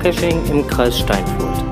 [0.00, 1.62] Geocaching im Kreis Steinfurt.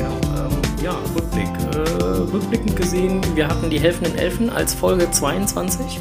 [0.00, 1.48] Ja, ähm.
[1.72, 6.00] Äh, rückblickend gesehen, wir hatten die helfenden Elfen als Folge 22.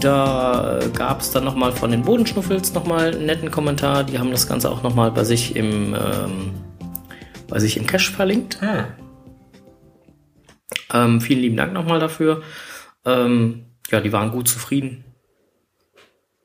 [0.00, 4.02] Da gab es dann nochmal von den Bodenschnuffels nochmal einen netten Kommentar.
[4.02, 6.61] Die haben das Ganze auch nochmal bei sich im, ähm,
[7.52, 8.62] bei sich im Cache verlinkt.
[8.62, 8.86] Hm.
[10.90, 12.42] Ähm, vielen lieben Dank nochmal dafür.
[13.04, 15.04] Ähm, ja, die waren gut zufrieden.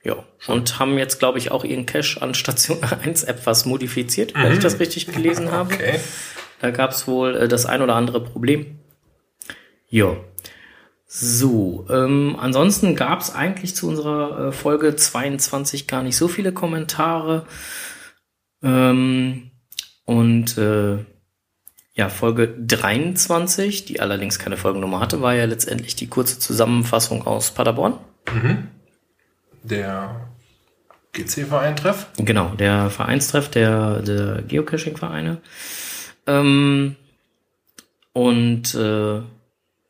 [0.03, 4.51] Ja, und haben jetzt, glaube ich, auch ihren Cache an Station 1 etwas modifiziert, wenn
[4.51, 5.73] ich das richtig gelesen habe.
[5.73, 5.99] Okay.
[6.59, 8.79] Da gab es wohl äh, das ein oder andere Problem.
[9.87, 10.17] Ja.
[11.05, 16.51] So, ähm, ansonsten gab es eigentlich zu unserer äh, Folge 22 gar nicht so viele
[16.51, 17.45] Kommentare.
[18.61, 19.51] Ähm,
[20.07, 20.97] und äh,
[21.93, 27.51] ja, Folge 23, die allerdings keine Folgennummer hatte, war ja letztendlich die kurze Zusammenfassung aus
[27.51, 27.95] Paderborn.
[29.63, 30.27] Der
[31.11, 32.07] GC-Verein-Treff.
[32.17, 35.41] Genau, der Vereinstreff der, der Geocaching-Vereine.
[36.25, 36.95] Ähm,
[38.13, 39.21] und äh,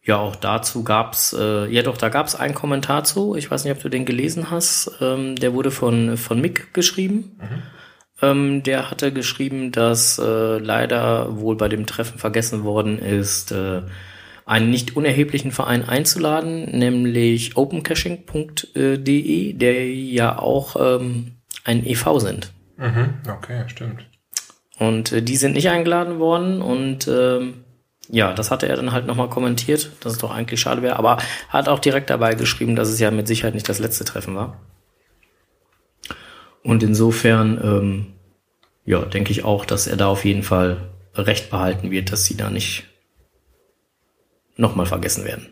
[0.03, 3.35] ja, auch dazu gab's, äh, ja doch, da gab's einen Kommentar zu.
[3.35, 4.93] Ich weiß nicht, ob du den gelesen hast.
[4.99, 7.37] Ähm, der wurde von, von Mick geschrieben.
[8.21, 13.83] Ähm, der hatte geschrieben, dass äh, leider wohl bei dem Treffen vergessen worden ist, äh,
[14.45, 21.33] einen nicht unerheblichen Verein einzuladen, nämlich opencaching.de, der ja auch ähm,
[21.65, 22.53] ein EV sind.
[22.77, 23.15] Mhm.
[23.29, 24.05] Okay, stimmt.
[24.79, 27.65] Und äh, die sind nicht eingeladen worden und ähm,
[28.09, 31.17] ja, das hatte er dann halt nochmal kommentiert, dass es doch eigentlich schade wäre, aber
[31.49, 34.57] hat auch direkt dabei geschrieben, dass es ja mit Sicherheit nicht das letzte Treffen war.
[36.67, 38.07] Und insofern, ähm,
[38.83, 42.35] ja, denke ich auch, dass er da auf jeden Fall recht behalten wird, dass sie
[42.35, 42.83] da nicht
[44.57, 45.47] nochmal vergessen werden.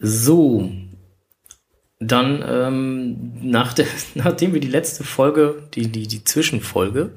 [0.00, 0.72] So,
[2.00, 3.86] dann, ähm, nach der,
[4.16, 7.12] nachdem wir die letzte Folge, die, die, die Zwischenfolge,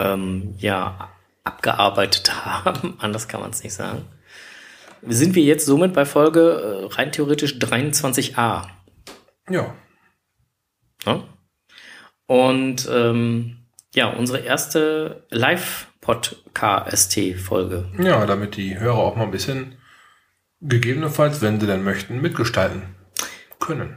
[0.00, 1.10] ähm, ja,
[1.44, 4.04] abgearbeitet haben, anders kann man es nicht sagen,
[5.06, 8.66] sind wir jetzt somit bei Folge äh, rein theoretisch 23a.
[9.48, 9.74] Ja.
[11.06, 11.22] Ne?
[12.26, 13.58] Und ähm,
[13.94, 17.86] ja, unsere erste Live-Podcast-Folge.
[17.98, 19.76] Ja, damit die Hörer auch mal ein bisschen
[20.60, 22.82] gegebenenfalls, wenn sie denn möchten, mitgestalten
[23.60, 23.96] können.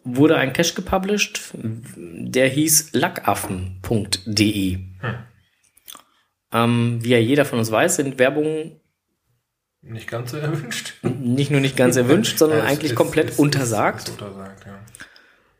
[0.05, 4.79] wurde ein Cache gepublished, der hieß lackaffen.de.
[6.53, 8.81] Ähm, wie ja jeder von uns weiß, sind Werbungen
[9.83, 10.95] Nicht ganz so erwünscht.
[11.03, 14.09] nicht nur nicht ganz erwünscht, sondern Ja, eigentlich ist- komplett ist- untersagt.
[14.09, 14.79] Ist untersagt, ja.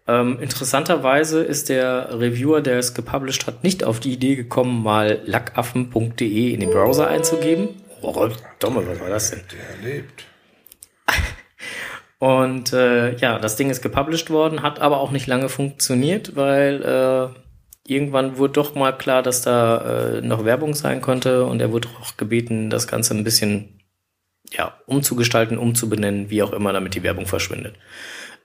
[0.09, 5.21] Ähm, interessanterweise ist der Reviewer, der es gepublished hat, nicht auf die Idee gekommen, mal
[5.25, 7.69] lackaffen.de in den Browser einzugeben.
[8.03, 8.29] Oh,
[8.59, 9.43] Dumme, was war das denn?
[9.53, 10.25] Der lebt.
[12.19, 16.83] Und äh, ja, das Ding ist gepublished worden, hat aber auch nicht lange funktioniert, weil
[16.83, 17.41] äh,
[17.87, 21.89] irgendwann wurde doch mal klar, dass da äh, noch Werbung sein konnte und er wurde
[22.01, 23.81] auch gebeten, das Ganze ein bisschen
[24.53, 27.77] ja, umzugestalten, umzubenennen, wie auch immer, damit die Werbung verschwindet.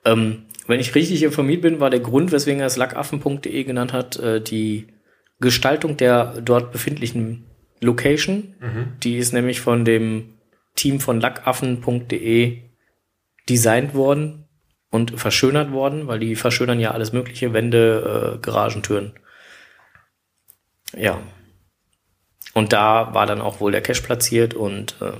[0.04, 4.18] Ähm, wenn ich richtig informiert bin, war der Grund, weswegen er es lackaffen.de genannt hat,
[4.18, 4.88] äh, die
[5.40, 7.46] Gestaltung der dort befindlichen
[7.82, 8.56] Location.
[9.04, 10.36] Die ist nämlich von dem
[10.76, 12.62] Team von lackaffen.de
[13.50, 14.46] designt worden
[14.90, 19.14] und verschönert worden, weil die verschönern ja alles mögliche, Wände, äh, Garagentüren.
[20.96, 21.20] Ja.
[22.54, 25.12] Und da war dann auch wohl der Cache platziert und äh,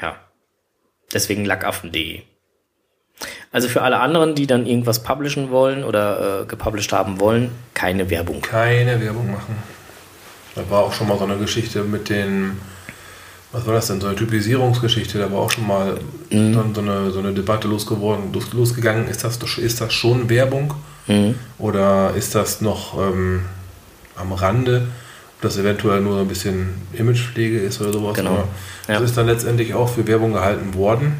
[0.00, 0.16] ja,
[1.12, 2.22] deswegen lackaffen.de.
[3.50, 8.10] Also für alle anderen, die dann irgendwas publishen wollen oder äh, gepublished haben wollen, keine
[8.10, 8.42] Werbung.
[8.42, 9.56] Keine Werbung machen.
[10.54, 12.60] Da war auch schon mal so eine Geschichte mit den,
[13.52, 15.98] was war das denn, so eine Typisierungsgeschichte, da war auch schon mal
[16.30, 16.52] Mhm.
[16.54, 20.74] so, so, eine, so eine Debatte losgeworden, los, losgegangen, ist das, ist das schon Werbung
[21.06, 21.36] Mhm.
[21.58, 23.44] oder ist das noch ähm,
[24.20, 24.88] am Rande,
[25.36, 28.14] ob das eventuell nur so ein bisschen Imagepflege ist oder sowas.
[28.14, 28.30] Genau.
[28.30, 28.48] Aber
[28.88, 28.94] Ja.
[28.94, 31.12] Das ist dann letztendlich auch für Werbung gehalten worden.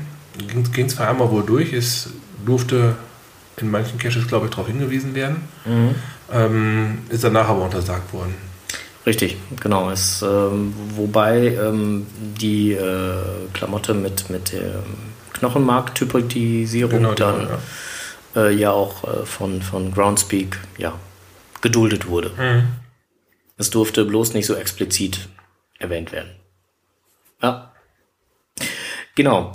[0.73, 2.11] Ging es zwar einmal wohl durch, ist
[2.45, 2.95] durfte
[3.57, 5.37] in manchen Caches, glaube ich, darauf hingewiesen werden.
[5.65, 5.95] Mhm.
[6.33, 8.35] Ähm, ist danach aber untersagt worden.
[9.07, 9.91] Richtig, genau.
[9.91, 13.15] Es, ähm, wobei ähm, die äh,
[13.55, 14.83] Klamotte mit, mit der
[15.35, 17.49] Knochenmark-Typodisierung genau, dann
[18.35, 20.93] ja, äh, ja auch äh, von, von Groundspeak ja,
[21.63, 22.31] geduldet wurde.
[22.37, 22.88] Mhm.
[23.59, 25.29] Es durfte bloß nicht so explizit
[25.79, 26.31] erwähnt werden.
[27.43, 27.73] Ja.
[29.15, 29.53] Genau.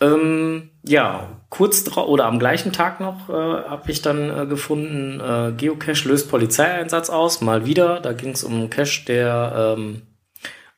[0.00, 5.20] Ähm, ja, kurz drauf oder am gleichen Tag noch äh, habe ich dann äh, gefunden,
[5.20, 8.00] äh, Geocache löst Polizeieinsatz aus, mal wieder.
[8.00, 10.02] Da ging es um einen Cache, der ähm,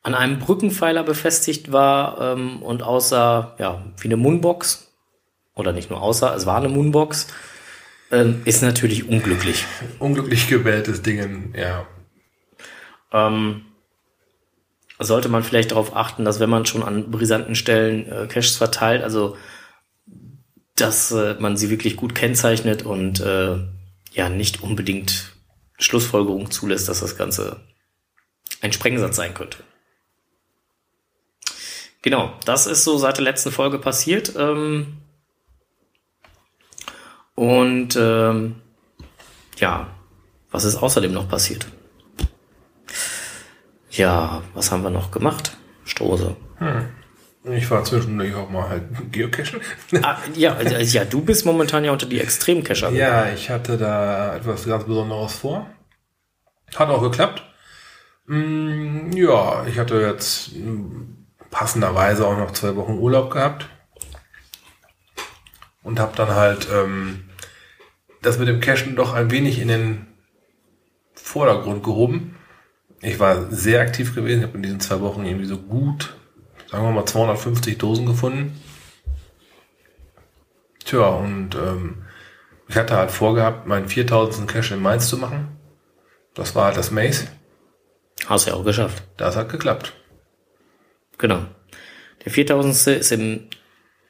[0.03, 4.91] an einem Brückenpfeiler befestigt war ähm, und aussah ja, wie eine Moonbox.
[5.55, 7.27] Oder nicht nur aussah, es war eine Moonbox.
[8.11, 9.65] Ähm, ist natürlich unglücklich.
[9.97, 11.87] Unglücklich gewähltes Ding, ja.
[13.15, 13.61] Ähm,
[14.99, 19.03] sollte man vielleicht darauf achten, dass wenn man schon an brisanten Stellen äh, Caches verteilt,
[19.03, 19.37] also
[20.75, 23.57] dass äh, man sie wirklich gut kennzeichnet und äh,
[24.11, 25.33] ja nicht unbedingt
[25.77, 27.61] Schlussfolgerung zulässt, dass das Ganze
[28.61, 29.57] ein Sprengsatz sein könnte.
[32.01, 34.33] Genau, das ist so seit der letzten Folge passiert.
[34.37, 34.97] Ähm,
[37.35, 38.55] und ähm,
[39.57, 39.87] ja,
[40.51, 41.67] was ist außerdem noch passiert?
[43.95, 45.57] Ja, was haben wir noch gemacht?
[45.85, 46.35] Strose.
[46.57, 46.89] Hm.
[47.45, 49.61] Ich war zwischendurch auch mal halt Geocachen.
[50.01, 52.89] ah, ja, ja, du bist momentan ja unter die Extremcacher.
[52.91, 55.69] Ja, ich hatte da etwas ganz Besonderes vor.
[56.75, 57.43] Hat auch geklappt.
[58.25, 60.51] Mm, ja, ich hatte jetzt
[61.51, 63.69] passenderweise auch noch zwei Wochen Urlaub gehabt.
[65.83, 67.29] Und habe dann halt ähm,
[68.23, 70.07] das mit dem Cashen doch ein wenig in den
[71.13, 72.34] Vordergrund gehoben.
[73.05, 74.39] Ich war sehr aktiv gewesen.
[74.39, 76.15] Ich habe in diesen zwei Wochen irgendwie so gut
[76.75, 78.59] sagen wir mal 250 Dosen gefunden.
[80.83, 82.03] Tja, und ähm,
[82.67, 84.47] ich hatte halt vorgehabt, meinen 4000.
[84.47, 85.57] Cache in Mainz zu machen.
[86.33, 87.27] Das war halt das Maze.
[88.27, 89.03] Hast du ja auch geschafft.
[89.17, 89.93] Das hat geklappt.
[91.17, 91.45] Genau.
[92.25, 92.99] Der 4000.
[92.99, 93.49] ist in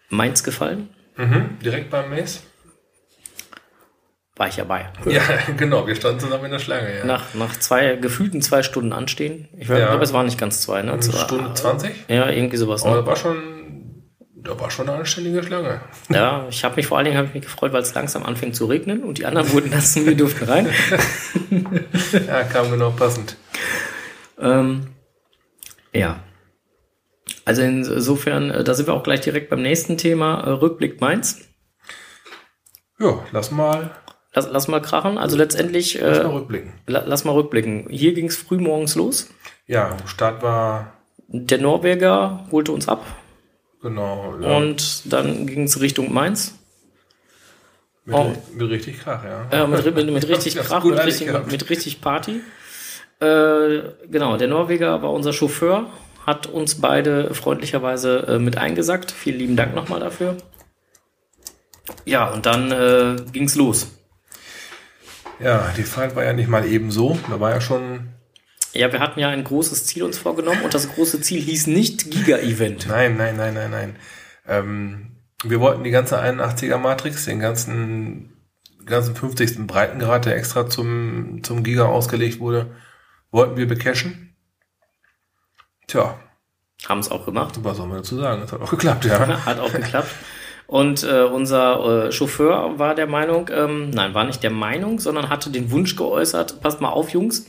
[0.10, 0.90] Mainz gefallen.
[1.18, 2.40] Mhm, direkt beim Maze
[4.36, 4.90] war ich ja bei.
[5.06, 5.22] Ja,
[5.56, 7.06] genau, wir standen zusammen in der Schlange, ja.
[7.06, 9.48] Nach, nach zwei, gefühlten zwei Stunden anstehen.
[9.58, 9.88] Ich ja.
[9.88, 10.94] glaube, es waren nicht ganz zwei, ne?
[10.94, 11.92] Eine Stunde zwanzig?
[12.08, 12.84] Ja, irgendwie sowas.
[12.84, 12.92] Ne?
[12.92, 13.38] Aber da war schon,
[14.36, 15.82] da war schon eine anständige Schlange.
[16.10, 18.66] Ja, ich habe mich vor allen Dingen hab mich gefreut, weil es langsam anfängt zu
[18.66, 20.70] regnen und die anderen wurden nass und wir durften rein.
[22.28, 23.38] ja, kam genau passend.
[24.40, 24.88] Ähm,
[25.94, 26.20] ja.
[27.46, 31.48] Also insofern, äh, da sind wir auch gleich direkt beim nächsten Thema, äh, Rückblick Mainz.
[33.00, 33.92] Ja, lass mal
[34.36, 35.18] Lass, lass mal krachen.
[35.18, 36.00] Also letztendlich.
[36.00, 36.74] Lass mal äh, rückblicken.
[36.86, 37.88] lass mal rückblicken.
[37.90, 39.30] Hier ging es früh morgens los.
[39.66, 40.94] Ja, Start war.
[41.28, 43.06] Der Norweger holte uns ab.
[43.82, 44.36] Genau.
[44.42, 44.58] Ja.
[44.58, 46.56] Und dann ging es Richtung Mainz.
[48.04, 48.34] Mit, oh.
[48.54, 49.48] mit richtig Krach, ja.
[49.52, 52.42] Ja, mit, mit, mit richtig Krach, mit richtig, mit richtig Party.
[53.20, 55.88] Äh, genau, der Norweger war unser Chauffeur,
[56.26, 59.12] hat uns beide freundlicherweise äh, mit eingesackt.
[59.12, 60.38] Vielen lieben Dank nochmal dafür.
[62.04, 63.95] Ja, und dann äh, ging's los.
[65.40, 67.18] Ja, die Fahrt war ja nicht mal eben so.
[67.30, 68.10] Da war ja schon.
[68.74, 72.12] Ja, wir hatten ja ein großes Ziel uns vorgenommen und das große Ziel hieß nicht
[72.12, 72.88] Giga-Event.
[72.88, 73.96] Nein, nein, nein, nein, nein.
[74.48, 75.12] Ähm,
[75.44, 78.34] wir wollten die ganze 81er Matrix, den ganzen,
[78.86, 79.66] ganzen 50.
[79.68, 82.76] Breitengrad, der extra zum, zum Giga ausgelegt wurde,
[83.32, 84.36] wollten wir becachen.
[85.88, 86.20] Tja.
[86.88, 87.58] Haben es auch gemacht.
[87.64, 88.42] Was soll man dazu sagen?
[88.44, 89.46] Es hat auch geklappt, ja.
[89.46, 90.12] hat auch geklappt.
[90.68, 95.30] Und äh, unser äh, Chauffeur war der Meinung, ähm, nein, war nicht der Meinung, sondern
[95.30, 97.46] hatte den Wunsch geäußert, passt mal auf, Jungs,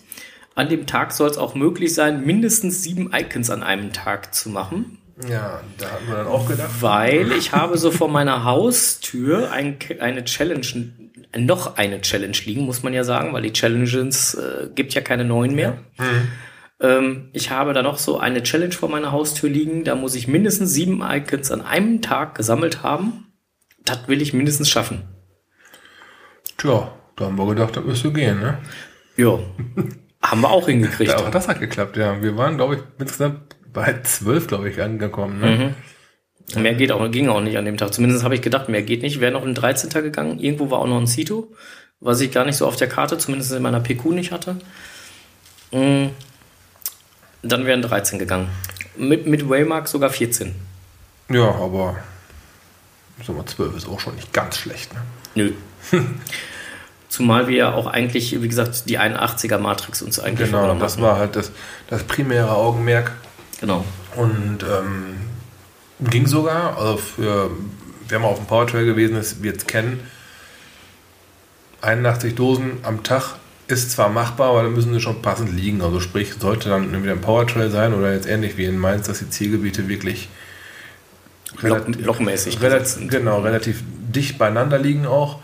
[0.54, 4.50] an dem Tag soll es auch möglich sein, mindestens sieben Icons an einem Tag zu
[4.50, 4.98] machen.
[5.28, 6.70] Ja, da hatten wir dann auch gedacht.
[6.80, 10.66] Weil ich habe so vor meiner Haustür ein, eine Challenge,
[11.36, 15.24] noch eine Challenge liegen, muss man ja sagen, weil die Challenges äh, gibt ja keine
[15.24, 15.78] neuen mehr.
[15.98, 16.28] Mhm.
[16.80, 19.84] Ähm, ich habe da noch so eine Challenge vor meiner Haustür liegen.
[19.84, 23.32] Da muss ich mindestens sieben Icons an einem Tag gesammelt haben.
[23.84, 25.02] Das will ich mindestens schaffen.
[26.58, 28.58] Tja, da haben wir gedacht, das müsste gehen, ne?
[29.16, 29.38] Ja.
[30.22, 31.10] haben wir auch hingekriegt.
[31.18, 32.20] Ja, auch das hat geklappt, ja.
[32.22, 35.40] Wir waren, glaube ich, insgesamt bei zwölf, glaube ich, angekommen.
[35.40, 35.74] Ne?
[36.54, 36.62] Mhm.
[36.62, 37.92] Mehr geht auch, ging auch nicht an dem Tag.
[37.92, 39.20] Zumindest habe ich gedacht, mehr geht nicht.
[39.20, 39.90] Wäre noch ein 13.
[40.02, 40.38] gegangen.
[40.38, 41.52] Irgendwo war auch noch ein Cito,
[42.00, 44.56] was ich gar nicht so auf der Karte, zumindest in meiner PQ nicht hatte.
[47.42, 48.48] Dann wären 13 gegangen.
[48.96, 50.54] Mit, mit Waymark sogar 14.
[51.28, 51.96] Ja, aber
[53.24, 54.92] sag mal, 12 ist auch schon nicht ganz schlecht.
[54.94, 55.00] Ne?
[55.34, 55.52] Nö.
[57.08, 61.18] Zumal wir ja auch eigentlich, wie gesagt, die 81er Matrix uns eigentlich Genau, das war
[61.18, 61.52] halt das,
[61.88, 63.12] das primäre Augenmerk.
[63.60, 63.84] Genau.
[64.16, 65.16] Und ähm,
[66.00, 67.50] ging sogar, also für,
[68.08, 70.00] wer mal auf dem Powertrail gewesen ist, wird es kennen.
[71.80, 73.36] 81 Dosen am Tag
[73.68, 75.82] ist zwar machbar, aber da müssen sie schon passend liegen.
[75.82, 79.18] Also sprich, sollte dann entweder ein Powertrail sein oder jetzt ähnlich wie in Mainz, dass
[79.18, 80.28] die Zielgebiete wirklich
[81.62, 85.40] relativ, lochmäßig relativ, genau, relativ dicht beieinander liegen auch,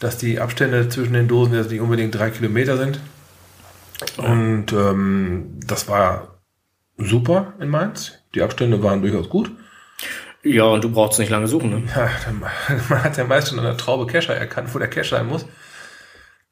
[0.00, 3.00] dass die Abstände zwischen den Dosen jetzt nicht unbedingt drei Kilometer sind.
[4.16, 6.38] Und ähm, das war
[6.98, 8.18] super in Mainz.
[8.34, 9.50] Die Abstände waren durchaus gut.
[10.42, 11.82] Ja, und du brauchst nicht lange suchen, ne?
[11.94, 12.10] Ja,
[12.88, 15.46] man hat ja meist schon an der Traube Kescher erkannt, wo der Cache sein muss.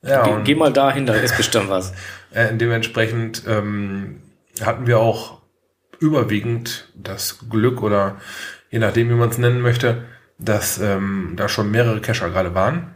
[0.03, 1.93] Ja, Ge geh mal dahin, da ist bestimmt was.
[2.33, 4.23] Äh, dementsprechend ähm,
[4.61, 5.41] hatten wir auch
[5.99, 8.21] überwiegend das Glück oder
[8.71, 10.05] je nachdem, wie man es nennen möchte,
[10.39, 12.95] dass ähm, da schon mehrere Cacher gerade waren.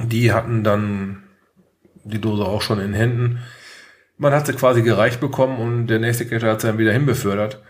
[0.00, 1.24] Die hatten dann
[2.04, 3.42] die Dose auch schon in Händen.
[4.16, 7.60] Man hat sie quasi gereicht bekommen und der nächste Cacher hat sie dann wieder hinbefördert.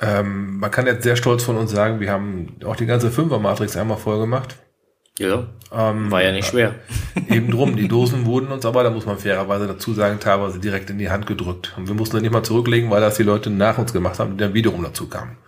[0.00, 3.76] Ähm, man kann jetzt sehr stolz von uns sagen, wir haben auch die ganze Fünfer-Matrix
[3.76, 4.56] einmal voll gemacht.
[5.18, 6.74] Ja, ähm, war ja nicht schwer.
[7.30, 10.90] Eben drum, die Dosen wurden uns aber, da muss man fairerweise dazu sagen, teilweise direkt
[10.90, 11.72] in die Hand gedrückt.
[11.76, 14.32] Und wir mussten dann nicht mal zurücklegen, weil das die Leute nach uns gemacht haben,
[14.32, 15.38] die dann wiederum dazu kamen.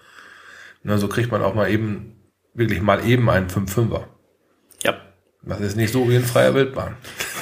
[0.83, 2.17] Na, so kriegt man auch mal eben,
[2.55, 4.05] wirklich mal eben einen 5-5er.
[4.85, 4.97] Ja.
[5.43, 6.97] Das ist nicht so wie in freier Wildbahn.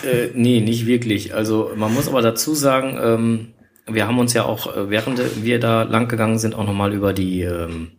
[0.04, 1.34] Äh, nee, nicht wirklich.
[1.34, 3.54] Also man muss aber dazu sagen, ähm,
[3.86, 7.12] wir haben uns ja auch, äh, während wir da lang gegangen sind, auch nochmal über
[7.12, 7.92] die, ähm,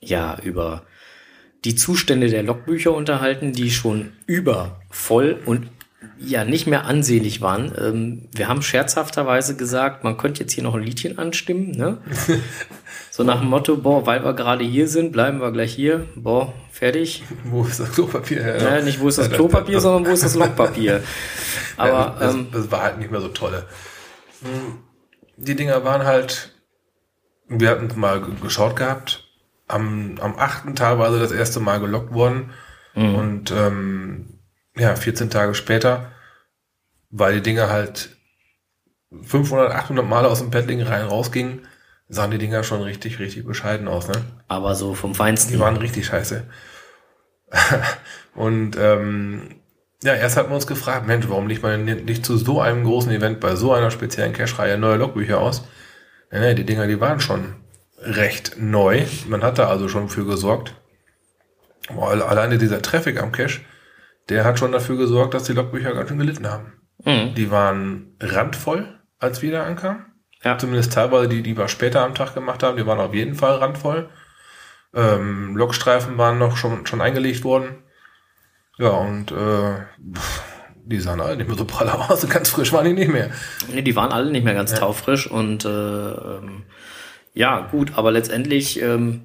[0.00, 0.82] ja, über
[1.64, 5.68] die Zustände der Logbücher unterhalten, die schon übervoll und
[6.18, 7.72] ja nicht mehr ansehnlich waren.
[7.78, 11.98] Ähm, wir haben scherzhafterweise gesagt, man könnte jetzt hier noch ein Liedchen anstimmen, ne?
[13.10, 16.52] so nach dem Motto, boah, weil wir gerade hier sind, bleiben wir gleich hier, boah,
[16.70, 17.24] fertig.
[17.44, 18.40] Wo ist das Klopapier?
[18.40, 21.02] Ja, ja nicht wo ist das Klopapier, sondern wo ist das Logpapier.
[21.76, 23.66] Aber ja, das, ähm, das war halt nicht mehr so tolle.
[25.36, 26.54] Die Dinger waren halt,
[27.48, 29.25] wir hatten mal geschaut gehabt,
[29.68, 32.50] am, am achten teilweise das erste Mal gelockt worden.
[32.94, 33.14] Mhm.
[33.14, 34.40] Und ähm,
[34.76, 36.12] ja, 14 Tage später,
[37.10, 38.16] weil die Dinger halt
[39.22, 41.66] 500, 800 Mal aus dem Paddling rein rausgingen,
[42.08, 44.08] sahen die Dinger schon richtig, richtig bescheiden aus.
[44.08, 44.22] Ne?
[44.48, 45.52] Aber so vom Feinsten.
[45.52, 46.44] Die waren richtig scheiße.
[48.34, 49.56] und ähm,
[50.02, 53.10] ja, erst hatten wir uns gefragt, Mensch, warum legt man nicht zu so einem großen
[53.10, 55.64] Event bei so einer speziellen Cache-Reihe neue Logbücher aus?
[56.30, 57.54] Ja, die Dinger, die waren schon
[58.06, 59.04] recht neu.
[59.28, 60.74] Man hat da also schon für gesorgt.
[61.88, 63.60] Alleine dieser Traffic am Cache,
[64.28, 66.72] der hat schon dafür gesorgt, dass die Logbücher ganz schön gelitten haben.
[67.04, 67.34] Mhm.
[67.34, 70.06] Die waren randvoll, als wir da ankamen.
[70.42, 70.58] Ja.
[70.58, 73.56] Zumindest teilweise die, die wir später am Tag gemacht haben, die waren auf jeden Fall
[73.56, 74.08] randvoll.
[74.94, 77.82] Ähm, Logstreifen waren noch schon, schon eingelegt worden.
[78.78, 79.74] Ja, und äh,
[80.84, 82.28] die sahen alle nicht mehr so prall aus.
[82.28, 83.30] Ganz frisch waren die nicht mehr.
[83.72, 84.78] Nee, die waren alle nicht mehr ganz ja.
[84.78, 86.64] taufrisch und äh, ähm,
[87.36, 89.20] ja, gut, aber letztendlich, ähm,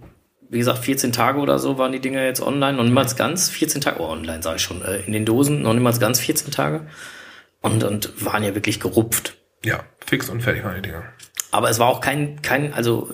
[0.50, 3.80] wie gesagt, 14 Tage oder so waren die Dinger jetzt online, noch niemals ganz, 14
[3.80, 6.88] Tage, oh, online sage ich schon, äh, in den Dosen, noch niemals ganz 14 Tage.
[7.62, 9.38] Und, und waren ja wirklich gerupft.
[9.64, 11.04] Ja, fix und fertig waren die Dinger.
[11.52, 13.10] Aber es war auch kein, kein, also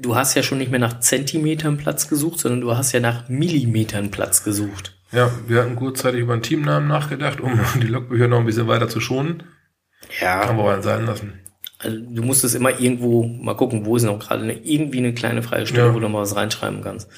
[0.00, 3.28] du hast ja schon nicht mehr nach Zentimetern Platz gesucht, sondern du hast ja nach
[3.28, 4.96] Millimetern Platz gesucht.
[5.12, 8.88] Ja, wir hatten kurzzeitig über einen Teamnamen nachgedacht, um die Logbücher noch ein bisschen weiter
[8.88, 9.44] zu schonen.
[10.20, 10.48] Ja.
[10.48, 11.34] Haben wir aber sein lassen.
[11.82, 15.14] Also du musst es immer irgendwo mal gucken, wo ist noch gerade eine, irgendwie eine
[15.14, 15.94] kleine freie Stelle, ja.
[15.94, 17.08] wo du mal was reinschreiben kannst.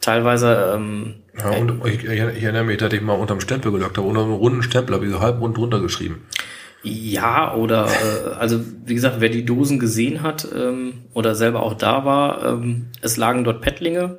[0.00, 0.72] Teilweise.
[0.74, 4.06] Ähm, ja, und ich, ich, ich erinnere mich, dass ich mal unterm Stempel gelockt habe,
[4.06, 6.26] unter einem runden Stempel habe ich so halb rund drunter geschrieben.
[6.82, 11.74] Ja, oder äh, also wie gesagt, wer die Dosen gesehen hat ähm, oder selber auch
[11.74, 14.18] da war, ähm, es lagen dort Pettlinge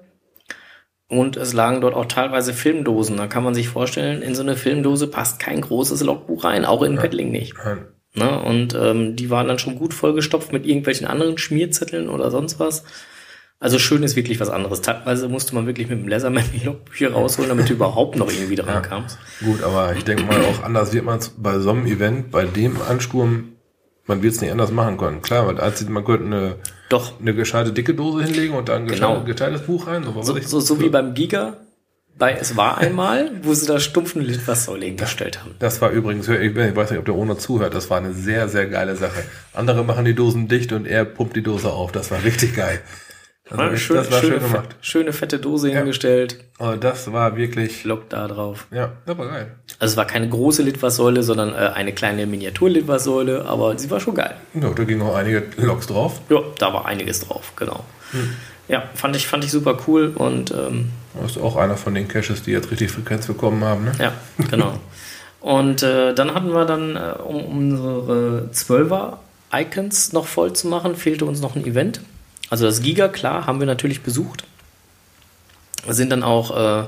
[1.07, 3.17] und es lagen dort auch teilweise Filmdosen.
[3.17, 6.83] Da kann man sich vorstellen, in so eine Filmdose passt kein großes Logbuch rein, auch
[6.83, 7.01] in ja.
[7.01, 7.55] Pettling nicht.
[7.63, 7.87] Nein.
[8.15, 8.41] Ne?
[8.41, 12.83] Und ähm, die waren dann schon gut vollgestopft mit irgendwelchen anderen Schmierzetteln oder sonst was.
[13.61, 14.81] Also schön ist wirklich was anderes.
[14.81, 18.55] Teilweise musste man wirklich mit dem Leatherman die Logbücher rausholen, damit du überhaupt noch irgendwie
[18.55, 19.17] dran ja, kamst.
[19.43, 22.45] Gut, aber ich denke mal auch anders wird man es bei so einem Event, bei
[22.45, 23.49] dem Ansturm,
[24.05, 25.21] man wird es nicht anders machen können.
[25.21, 26.55] Klar, weil als man könnte eine,
[26.87, 27.19] Doch.
[27.19, 29.23] eine gescheite dicke Dose hinlegen und dann ein genau.
[29.23, 30.03] geteiltes Buch rein.
[30.03, 31.57] So, so, so, so wie beim Giga,
[32.17, 35.55] bei Es war einmal, wo sie da stumpfen Litfaßsäule hingestellt haben.
[35.59, 38.67] Das war übrigens, ich weiß nicht, ob der Owner zuhört, das war eine sehr, sehr
[38.67, 39.23] geile Sache.
[39.53, 41.91] Andere machen die Dosen dicht und er pumpt die Dose auf.
[41.91, 42.81] Das war richtig geil.
[43.49, 44.75] Das, war, schön, das war schöne, schön gemacht.
[44.81, 45.77] Schöne fette Dose ja.
[45.77, 46.37] hingestellt.
[46.59, 47.83] Aber das war wirklich.
[47.83, 48.67] Lock da drauf.
[48.69, 49.55] Ja, das war geil.
[49.79, 54.13] Also es war keine große Litfaßsäule, sondern äh, eine kleine Miniatur-Litfaßsäule, aber sie war schon
[54.13, 54.35] geil.
[54.53, 56.21] Ja, da gingen auch einige Loks drauf.
[56.29, 57.83] Ja, da war einiges drauf, genau.
[58.11, 58.35] Hm.
[58.67, 62.07] Ja, fand ich, fand ich super cool und ähm, das ist auch einer von den
[62.07, 63.91] Caches, die jetzt richtig Frequenz bekommen haben, ne?
[63.99, 64.13] Ja,
[64.49, 64.79] genau.
[65.41, 69.17] und äh, dann hatten wir dann, äh, um unsere 12er
[69.51, 72.01] Icons noch voll zu machen, fehlte uns noch ein Event.
[72.49, 74.43] Also das Giga, klar, haben wir natürlich besucht.
[75.87, 76.85] sind dann auch äh,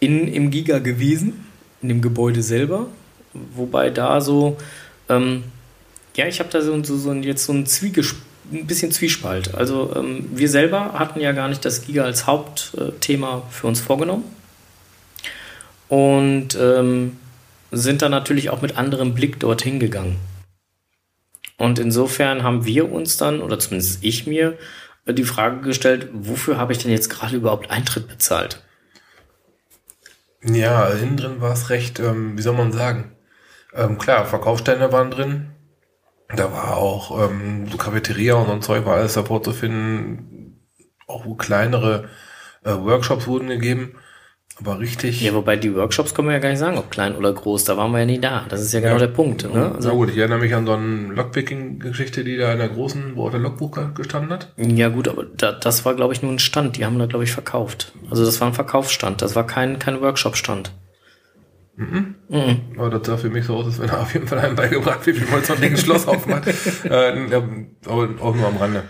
[0.00, 1.46] in, im Giga gewesen,
[1.82, 2.86] in dem Gebäude selber.
[3.54, 4.56] Wobei da so,
[5.08, 5.44] ähm,
[6.16, 8.16] ja, ich habe da so, so, so jetzt so ein Zwiegesp
[8.52, 9.54] ein bisschen Zwiespalt.
[9.54, 14.24] Also ähm, wir selber hatten ja gar nicht das Giga als Hauptthema für uns vorgenommen.
[15.88, 17.16] Und ähm,
[17.70, 20.16] sind dann natürlich auch mit anderem Blick dorthin gegangen.
[21.56, 24.56] Und insofern haben wir uns dann, oder zumindest ich mir,
[25.06, 28.62] die Frage gestellt, wofür habe ich denn jetzt gerade überhaupt Eintritt bezahlt?
[30.42, 33.12] Ja, innen drin war es recht, ähm, wie soll man sagen?
[33.74, 35.50] Ähm, klar, Verkaufsstände waren drin.
[36.34, 40.60] Da war auch ähm, so Cafeteria und so ein Zeug war alles Support zu finden.
[41.06, 42.08] Auch kleinere
[42.64, 43.94] äh, Workshops wurden gegeben.
[44.60, 45.20] Aber richtig.
[45.20, 47.64] Ja, wobei die Workshops können wir ja gar nicht sagen, ob klein oder groß.
[47.64, 48.44] Da waren wir ja nie da.
[48.48, 48.98] Das ist ja genau ja.
[48.98, 49.44] der Punkt.
[49.52, 49.72] Ne?
[49.76, 53.14] Also, Na gut, ich erinnere mich an so eine Lockpicking-Geschichte, die da in der großen,
[53.14, 54.52] wo auch der Logbuch gestanden hat.
[54.56, 56.76] Ja gut, aber da, das war, glaube ich, nur ein Stand.
[56.76, 57.92] Die haben da, glaube ich, verkauft.
[58.10, 59.22] Also das war ein Verkaufsstand.
[59.22, 60.72] Das war kein, kein Workshop-Stand.
[61.78, 62.16] Mhm.
[62.28, 62.60] Mhm.
[62.76, 65.06] Aber das sah für mich so aus, als wenn er auf jeden Fall einem beigebracht,
[65.06, 66.48] wie viel Holz man ein Schloss aufmacht.
[66.84, 67.34] äh,
[67.86, 68.82] aber auch nur am Rande.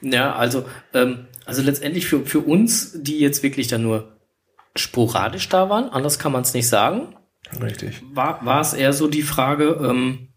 [0.00, 4.16] Ja, also, ähm, also letztendlich für, für uns, die jetzt wirklich dann nur
[4.76, 7.16] sporadisch da waren, anders kann man es nicht sagen.
[7.60, 8.00] Richtig.
[8.14, 10.28] War, war es eher so die Frage, ähm,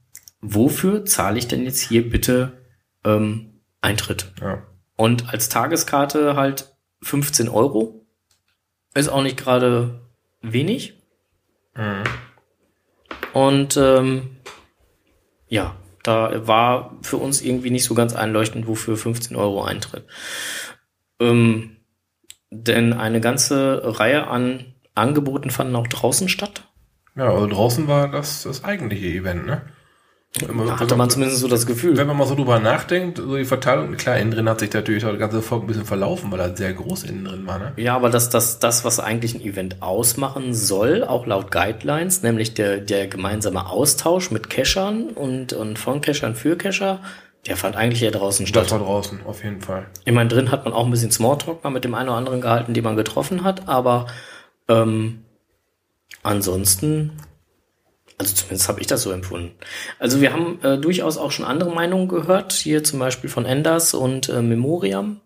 [0.42, 2.66] wofür zahle ich denn jetzt hier bitte
[3.06, 4.34] ähm, Eintritt?
[4.42, 4.64] Ja.
[4.96, 8.08] Und als Tageskarte halt 15 Euro.
[8.96, 10.02] Ist auch nicht gerade
[10.42, 11.03] wenig.
[11.76, 12.04] Mhm.
[13.34, 14.38] Und ähm,
[15.48, 20.06] ja, da war für uns irgendwie nicht so ganz einleuchtend, wofür 15 Euro Eintritt.
[21.20, 21.78] Ähm,
[22.52, 26.70] denn eine ganze Reihe an Angeboten fanden auch draußen statt.
[27.16, 29.62] Ja, also draußen war das das eigentliche Event, ne?
[30.42, 31.96] Immer, hatte man zumindest so das Gefühl.
[31.96, 35.06] Wenn man mal so drüber nachdenkt, so die Verteilung, klar, innen drin hat sich natürlich
[35.06, 37.60] auch das ganze Volk ein bisschen verlaufen, weil er sehr groß innen drin war.
[37.60, 37.74] Ne?
[37.78, 42.56] Ja, aber das, das, das, was eigentlich ein Event ausmachen soll, auch laut Guidelines, nämlich
[42.56, 47.00] der, der gemeinsame Austausch mit Cachern und, und von Cachern für Cacher,
[47.46, 48.66] der fand eigentlich ja draußen statt.
[48.66, 49.86] Das war draußen, auf jeden Fall.
[50.04, 52.42] Ich meine, drin hat man auch ein bisschen Smalltalk mal mit dem einen oder anderen
[52.42, 54.08] gehalten, den man getroffen hat, aber
[54.68, 55.26] ähm,
[56.24, 57.12] ansonsten
[58.18, 59.56] also zumindest habe ich das so empfunden.
[60.00, 63.94] Also wir haben äh, durchaus auch schon andere Meinungen gehört, hier zum Beispiel von Enders
[63.94, 65.22] und äh, Memoriam,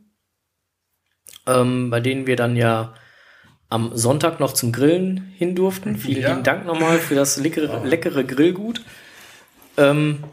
[1.45, 2.93] ähm, bei denen wir dann ja
[3.69, 5.97] am Sonntag noch zum Grillen hin durften.
[5.97, 6.29] Vielen ja.
[6.29, 8.81] lieben Dank nochmal für das leckere, leckere Grillgut.
[9.75, 10.23] Ähm,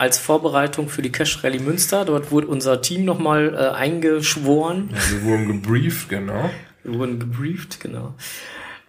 [0.00, 2.06] als Vorbereitung für die Cash Rally Münster.
[2.06, 4.88] Dort wurde unser Team nochmal äh, eingeschworen.
[4.94, 6.48] Ja, wir wurden gebrieft, genau.
[6.82, 8.14] Wir wurden gebrieft, genau.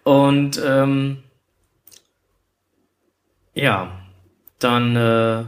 [0.04, 1.18] Und ähm,
[3.54, 3.92] ja,
[4.60, 5.46] dann äh,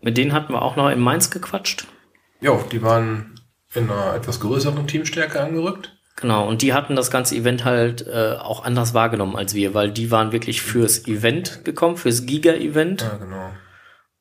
[0.00, 1.86] mit denen hatten wir auch noch in Mainz gequatscht.
[2.40, 3.40] Ja, die waren
[3.74, 5.96] in einer etwas größeren Teamstärke angerückt.
[6.16, 9.90] Genau, und die hatten das ganze Event halt äh, auch anders wahrgenommen als wir, weil
[9.90, 13.02] die waren wirklich fürs Event gekommen, fürs Giga-Event.
[13.02, 13.50] Ja, genau.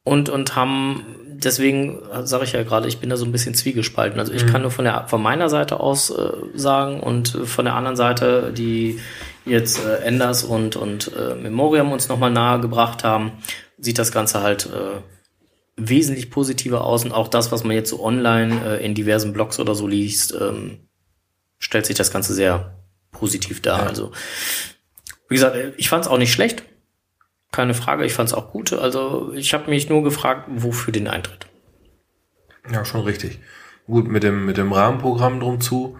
[0.04, 4.19] Und, und haben, deswegen sage ich ja gerade, ich bin da so ein bisschen zwiegespalten.
[4.19, 4.49] Also ich mhm.
[4.49, 8.54] kann nur von der von meiner Seite aus äh, sagen und von der anderen Seite,
[8.54, 8.99] die
[9.49, 13.33] jetzt äh, Enders und, und äh, Memoriam uns nochmal nahe gebracht haben,
[13.77, 15.01] sieht das Ganze halt äh,
[15.75, 19.59] wesentlich positiver aus und auch das, was man jetzt so online äh, in diversen Blogs
[19.59, 20.79] oder so liest, ähm,
[21.57, 22.77] stellt sich das Ganze sehr
[23.12, 23.79] positiv dar.
[23.79, 23.88] Ja.
[23.88, 24.12] Also,
[25.27, 26.63] wie gesagt, ich fand es auch nicht schlecht.
[27.51, 28.73] Keine Frage, ich fand es auch gut.
[28.73, 31.47] Also, ich habe mich nur gefragt, wofür den Eintritt.
[32.71, 33.39] Ja, schon richtig.
[33.88, 35.97] Gut, mit dem, mit dem Rahmenprogramm drum zu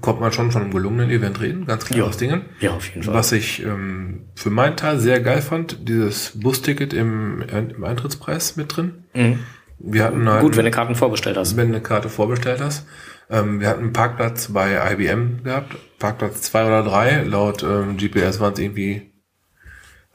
[0.00, 2.04] kommt man schon von einem gelungenen Event reden, ganz klar ja.
[2.04, 2.42] aus Dingen.
[2.60, 3.14] Ja, auf jeden Fall.
[3.14, 8.76] Was ich ähm, für meinen Teil sehr geil fand, dieses Busticket im, im Eintrittspreis mit
[8.76, 9.04] drin.
[9.14, 9.40] Mhm.
[9.78, 11.56] Wir hatten halt, Gut, wenn du Karten vorbestellt hast.
[11.56, 12.86] Wenn du eine Karte vorbestellt hast.
[13.30, 17.22] Ähm, wir hatten einen Parkplatz bei IBM gehabt, Parkplatz zwei oder drei.
[17.22, 19.12] Laut ähm, GPS waren es irgendwie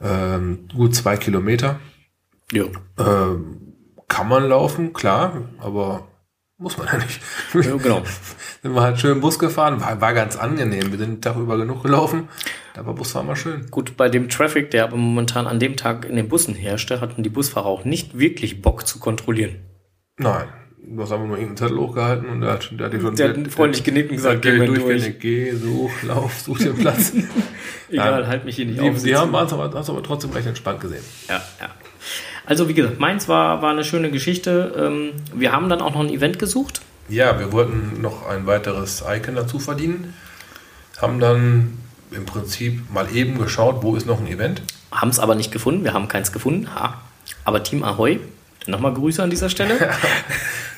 [0.00, 1.80] ähm, gut zwei Kilometer.
[2.52, 2.64] Ja.
[2.98, 3.74] Ähm,
[4.08, 6.08] kann man laufen, klar, aber
[6.60, 7.20] muss man ja nicht.
[7.54, 8.02] Ja, genau.
[8.62, 10.92] sind wir halt schön Bus gefahren, war, war ganz angenehm.
[10.92, 12.28] Wir sind den Tag über genug gelaufen,
[12.76, 13.70] aber Bus war mal schön.
[13.70, 17.22] Gut, bei dem Traffic, der aber momentan an dem Tag in den Bussen herrschte, hatten
[17.22, 19.56] die Busfahrer auch nicht wirklich Bock zu kontrollieren.
[20.18, 20.48] Nein,
[20.86, 23.28] du hast einfach nur irgendeinen Zettel hochgehalten und der hat, der hat dir schon der
[23.30, 25.18] hat freundlich genickt und gesagt, geh durch, durch.
[25.18, 27.12] Geh, such, lauf, such dir Platz.
[27.90, 29.02] Egal, halt mich hier nicht die, auf.
[29.02, 31.02] Die haben es aber, aber trotzdem recht entspannt gesehen.
[31.26, 31.70] Ja, ja.
[32.46, 34.74] Also wie gesagt, meins war, war eine schöne Geschichte.
[34.76, 36.80] Ähm, wir haben dann auch noch ein Event gesucht.
[37.08, 40.14] Ja, wir wollten noch ein weiteres Icon dazu verdienen.
[41.00, 41.78] Haben dann
[42.12, 44.62] im Prinzip mal eben geschaut, wo ist noch ein Event.
[44.92, 45.84] Haben es aber nicht gefunden.
[45.84, 46.74] Wir haben keins gefunden.
[46.74, 47.00] Ha.
[47.44, 48.20] Aber Team Ahoy,
[48.66, 49.74] nochmal Grüße an dieser Stelle.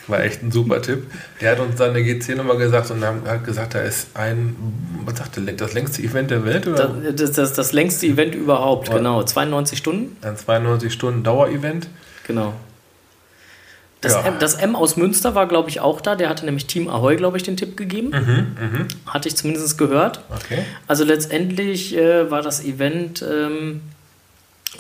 [0.09, 1.11] War echt ein super Tipp.
[1.41, 4.57] Der hat uns dann eine GC-Nummer gesagt und hat gesagt, da ist ein,
[5.05, 6.67] was sagt der, das längste Event der Welt?
[6.67, 6.89] Oder?
[6.89, 8.99] Das, das, das, das längste Event überhaupt, oder?
[8.99, 9.23] genau.
[9.23, 10.17] 92 Stunden.
[10.23, 11.89] Ein 92 Stunden Dauerevent.
[12.27, 12.55] Genau.
[14.01, 14.23] Das, ja.
[14.23, 16.17] M, das M aus Münster war, glaube ich, auch da.
[16.17, 18.09] Der hatte nämlich Team Ahoy, glaube ich, den Tipp gegeben.
[18.09, 18.87] Mhm, mh.
[19.07, 20.21] Hatte ich zumindest gehört.
[20.29, 20.65] Okay.
[20.89, 23.81] Also letztendlich äh, war das Event ähm,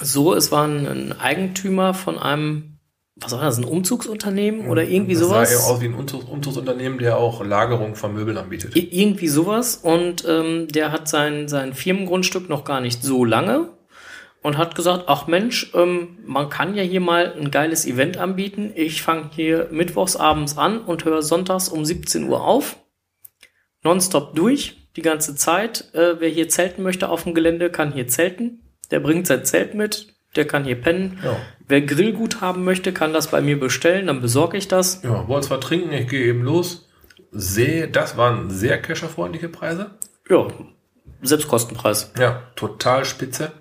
[0.00, 2.71] so, es war ein, ein Eigentümer von einem
[3.16, 5.51] was war das, ein Umzugsunternehmen oder irgendwie das sowas?
[5.51, 8.75] Das sah aus wie ein Umzugsunternehmen, der auch Lagerung von Möbeln anbietet.
[8.75, 13.68] Ir irgendwie sowas und ähm, der hat sein, sein Firmengrundstück noch gar nicht so lange
[14.42, 18.72] und hat gesagt, ach Mensch, ähm, man kann ja hier mal ein geiles Event anbieten.
[18.75, 22.77] Ich fange hier mittwochs abends an und höre sonntags um 17 Uhr auf.
[23.85, 25.92] Nonstop durch, die ganze Zeit.
[25.94, 28.62] Äh, wer hier zelten möchte auf dem Gelände, kann hier zelten.
[28.90, 31.18] Der bringt sein Zelt mit, der kann hier pennen.
[31.23, 31.37] Ja.
[31.68, 35.03] Wer Grillgut haben möchte, kann das bei mir bestellen, dann besorge ich das.
[35.03, 36.88] Ja, wollt zwar trinken, ich gehe eben los.
[37.31, 39.92] Sehe, das waren sehr kescherfreundliche Preise.
[40.29, 40.47] Ja,
[41.23, 42.12] Selbstkostenpreis.
[42.18, 43.53] Ja, total spitze.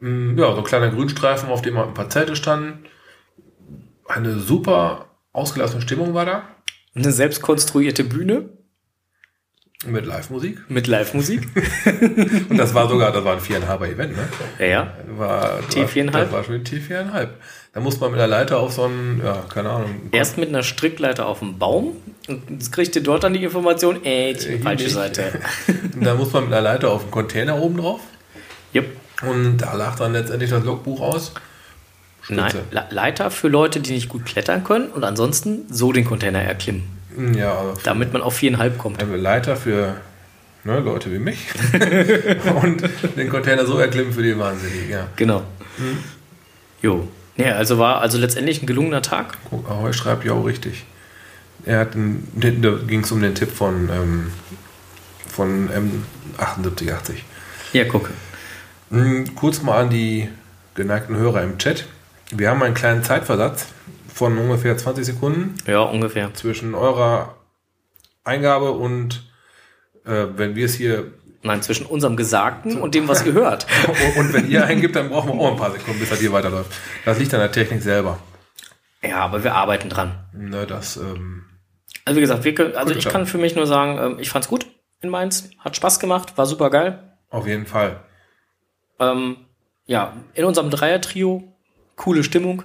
[0.00, 2.84] Mm, ja, so ein kleiner Grünstreifen, auf dem ein paar Zelte standen.
[4.06, 6.42] Eine super ausgelassene Stimmung war da.
[6.94, 8.50] Eine selbstkonstruierte Bühne.
[9.86, 10.68] Mit Live-Musik?
[10.68, 11.46] Mit Live-Musik.
[12.48, 14.28] und das war sogar, das war ein viereinhalber Event, ne?
[14.58, 14.94] Ja, ja.
[15.16, 16.10] War, T4,5?
[16.10, 17.28] Das war schon T4,5.
[17.74, 20.08] Da muss man mit der Leiter auf so einen, ja, keine Ahnung.
[20.10, 24.34] Erst mit einer Strickleiter auf dem Baum und kriegt ihr dort dann die Information, äh,
[24.34, 24.94] die äh, falsche nicht.
[24.94, 25.38] Seite.
[25.94, 28.00] und dann muss man mit einer Leiter auf den Container oben drauf.
[28.74, 28.96] Yep.
[29.28, 31.34] Und da lag dann letztendlich das Logbuch aus.
[32.22, 32.64] Spitze.
[32.72, 36.97] Nein, Leiter für Leute, die nicht gut klettern können und ansonsten so den Container erklimmen.
[37.34, 39.02] Ja, aber damit man auf viereinhalb kommt.
[39.02, 39.96] Also Leiter für
[40.64, 41.48] ne, Leute wie mich
[42.62, 42.82] und
[43.16, 45.06] den Container so erklimmen für die Wahnsinnigen, ja.
[45.16, 45.42] Genau.
[45.76, 45.98] Hm.
[46.82, 47.08] Jo.
[47.36, 49.38] Ja, also war also letztendlich ein gelungener Tag.
[49.48, 50.84] Guck, Ahoy schreibt ja auch richtig.
[51.64, 54.32] Er hat einen, da ging es um den Tipp von, ähm,
[55.30, 55.68] von
[56.38, 57.16] M7880.
[57.72, 58.10] Ja, guck.
[58.90, 60.28] Hm, kurz mal an die
[60.74, 61.86] geneigten Hörer im Chat.
[62.30, 63.66] Wir haben einen kleinen Zeitversatz
[64.18, 65.54] von ungefähr 20 Sekunden.
[65.66, 66.34] Ja, ungefähr.
[66.34, 67.36] Zwischen eurer
[68.24, 69.30] Eingabe und
[70.04, 71.12] äh, wenn wir es hier.
[71.42, 73.64] Nein, zwischen unserem Gesagten und dem, was ihr hört.
[74.16, 76.72] und wenn ihr eingibt, dann brauchen wir auch ein paar Sekunden, bis er hier weiterläuft.
[77.04, 78.18] Das liegt an der Technik selber.
[79.02, 80.18] Ja, aber wir arbeiten dran.
[80.32, 80.96] Ne, das.
[80.96, 81.44] Ähm,
[82.04, 84.66] also wie gesagt, wir also ich kann für mich nur sagen, ähm, ich fand's gut
[85.00, 87.16] in Mainz, hat Spaß gemacht, war super geil.
[87.30, 88.00] Auf jeden Fall.
[88.98, 89.36] Ähm,
[89.86, 91.52] ja, in unserem Dreier-Trio,
[91.94, 92.64] coole Stimmung,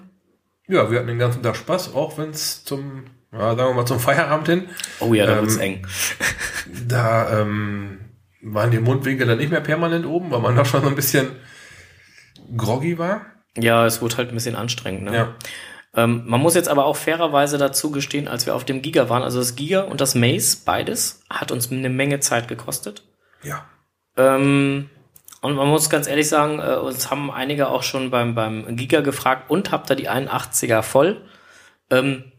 [0.68, 3.86] ja, wir hatten den ganzen Tag Spaß, auch wenn es zum, ja, sagen wir mal,
[3.86, 4.70] zum Feierabend hin.
[5.00, 5.88] Oh ja, da ähm, wird's eng.
[6.88, 8.00] Da ähm,
[8.42, 11.32] waren die Mundwinkel dann nicht mehr permanent oben, weil man da schon so ein bisschen
[12.56, 13.26] groggy war.
[13.58, 15.04] Ja, es wurde halt ein bisschen anstrengend.
[15.04, 15.16] Ne?
[15.16, 15.36] Ja.
[15.96, 19.24] Ähm, man muss jetzt aber auch fairerweise dazu gestehen, als wir auf dem Giga waren,
[19.24, 23.04] also das Giga und das Maze, beides, hat uns eine Menge Zeit gekostet.
[23.44, 23.66] Ja.
[24.18, 24.90] Ähm,
[25.44, 29.02] und man muss ganz ehrlich sagen, äh, uns haben einige auch schon beim, beim Giga
[29.02, 31.22] gefragt und habt ihr die 81er voll?
[31.90, 32.32] Ähm,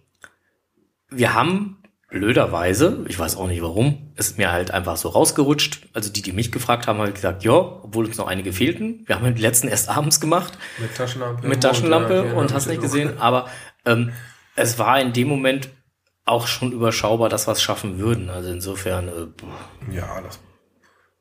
[1.10, 5.86] wir haben blöderweise, ich weiß auch nicht warum, ist mir halt einfach so rausgerutscht.
[5.92, 9.04] Also die, die mich gefragt haben, haben gesagt, ja, obwohl uns noch einige fehlten.
[9.04, 10.56] Wir haben die letzten erst abends gemacht.
[10.78, 11.46] Mit Taschenlampe.
[11.46, 13.18] Mit Taschenlampe und, ja, und hast nicht gesehen.
[13.18, 13.48] Aber
[13.84, 14.12] ähm,
[14.56, 15.68] es war in dem Moment
[16.24, 18.30] auch schon überschaubar, dass wir es schaffen würden.
[18.30, 19.08] Also insofern.
[19.08, 20.38] Äh, ja, das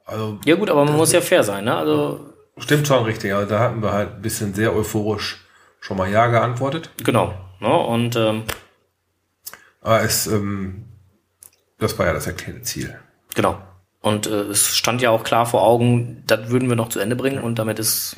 [0.06, 1.76] also, ja gut, aber man muss ja fair sein, ne?
[1.76, 3.34] Also stimmt schon richtig.
[3.34, 5.40] Also da hatten wir halt ein bisschen sehr euphorisch
[5.80, 6.90] schon mal ja geantwortet.
[7.04, 7.34] Genau.
[7.60, 7.76] Ne?
[7.76, 8.44] Und ähm,
[9.82, 10.86] aber es, ähm,
[11.78, 12.98] das war ja das erklärte Ziel.
[13.36, 13.62] Genau.
[14.02, 17.16] Und äh, es stand ja auch klar vor Augen, das würden wir noch zu Ende
[17.16, 18.18] bringen und damit ist.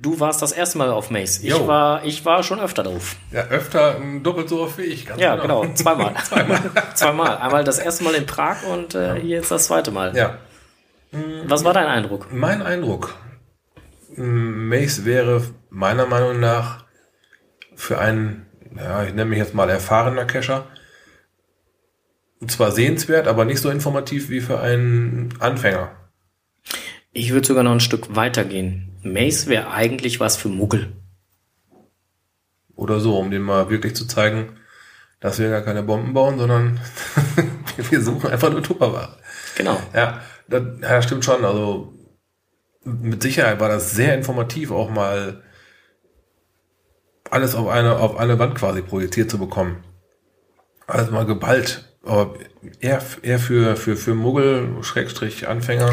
[0.00, 1.40] Du warst das erste Mal auf Mace.
[1.42, 3.16] Ich war, ich war schon öfter drauf.
[3.32, 5.04] Ja, öfter doppelt so oft wie ich.
[5.04, 5.60] Ganz ja, genau.
[5.60, 5.74] genau.
[5.74, 6.14] Zweimal.
[6.24, 6.60] Zweimal.
[6.94, 7.36] Zweimal.
[7.36, 10.16] Einmal das erste Mal in Prag und äh, hier jetzt das zweite Mal.
[10.16, 10.38] Ja.
[11.46, 12.32] Was war dein Eindruck?
[12.32, 13.14] Mein Eindruck.
[14.16, 16.84] Mace wäre meiner Meinung nach
[17.74, 20.66] für einen, ja, ich nenne mich jetzt mal erfahrener Cacher,
[22.46, 25.90] zwar sehenswert, aber nicht so informativ wie für einen Anfänger.
[27.20, 28.98] Ich würde sogar noch ein Stück weiter gehen.
[29.02, 30.90] Mace wäre eigentlich was für Muggel.
[32.74, 34.56] Oder so, um dem mal wirklich zu zeigen,
[35.20, 36.80] dass wir gar keine Bomben bauen, sondern
[37.76, 39.18] wir suchen einfach nur Tupperware.
[39.54, 39.78] Genau.
[39.92, 41.44] Ja, das, ja, stimmt schon.
[41.44, 41.92] Also
[42.84, 45.42] mit Sicherheit war das sehr informativ, auch mal
[47.30, 49.84] alles auf eine, auf eine Wand quasi projiziert zu bekommen.
[50.86, 51.84] Alles mal geballt.
[52.02, 52.32] Aber
[52.80, 55.92] eher, eher für, für, für Muggel, Schrägstrich, Anfänger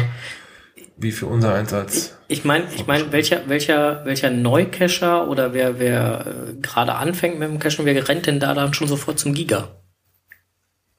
[1.00, 2.18] wie für unser Einsatz.
[2.28, 7.48] Ich meine, ich meine, welcher, welcher, welcher Neucacher oder wer, wer äh, gerade anfängt mit
[7.48, 9.68] dem Cachen, wer rennt denn da dann schon sofort zum Giga?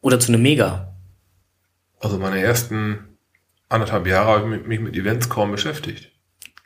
[0.01, 0.95] Oder zu einem Mega?
[1.99, 3.17] Also meine ersten
[3.67, 6.11] anderthalb Jahre habe ich mich mit Events kaum beschäftigt.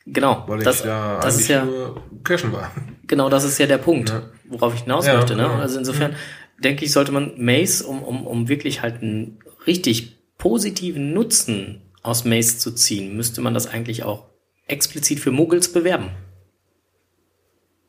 [0.06, 0.43] Genau.
[0.48, 2.72] Weil ich das, ja das eigentlich ist ja, nur Cashen war.
[3.08, 4.22] genau das ist ja der Punkt, Ja.
[4.50, 5.36] worauf ich hinaus Ja, möchte.
[5.36, 5.43] Ne?
[5.43, 5.56] genau.
[5.56, 6.15] Also insofern
[6.60, 12.26] denke ich, sollte man Maze, um, um, um wirklich halt einen richtig positiven Nutzen aus
[12.26, 14.30] Maze zu ziehen, müsste man das eigentlich auch
[14.68, 16.12] explizit für Muggels bewerben.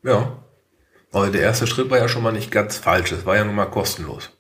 [0.03, 0.45] Ja.
[1.13, 3.13] Also der erste Schritt war ja schon mal nicht ganz falsch.
[3.13, 4.31] Es war ja nun mal kostenlos.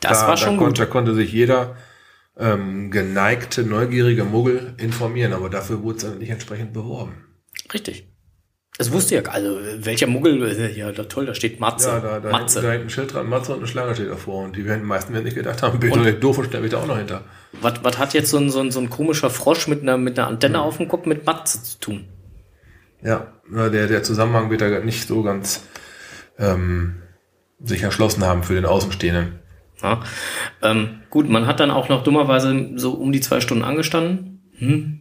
[0.00, 0.66] Das da, war schon da gut.
[0.66, 1.76] Konnte, da konnte sich jeder
[2.36, 7.24] ähm, geneigte, neugierige Muggel informieren, aber dafür wurde es dann nicht entsprechend beworben.
[7.72, 8.08] Richtig.
[8.76, 11.88] Das wusste ja, also welcher Muggel, äh, ja da, toll, da steht Matze.
[11.88, 12.60] Ja, da, da, Matze.
[12.60, 14.42] da hängt ein Schild dran, Matze und eine Schlange steht davor.
[14.42, 16.72] Und die werden die meisten werden nicht gedacht haben, bin ich doof und stell mich
[16.72, 17.22] da auch noch hinter.
[17.60, 20.18] Was, was hat jetzt so ein, so, ein, so ein komischer Frosch mit einer, mit
[20.18, 20.34] einer Hm.
[20.34, 22.04] Antenne auf dem Kopf mit Matze zu tun?
[23.00, 25.64] Ja, der, der Zusammenhang wird da nicht so ganz
[26.38, 27.02] ähm,
[27.62, 29.38] sich erschlossen haben für den Außenstehenden.
[29.82, 30.00] Ja.
[30.62, 34.42] Ähm, gut, man hat dann auch noch dummerweise so um die zwei Stunden angestanden.
[34.56, 35.00] Hm.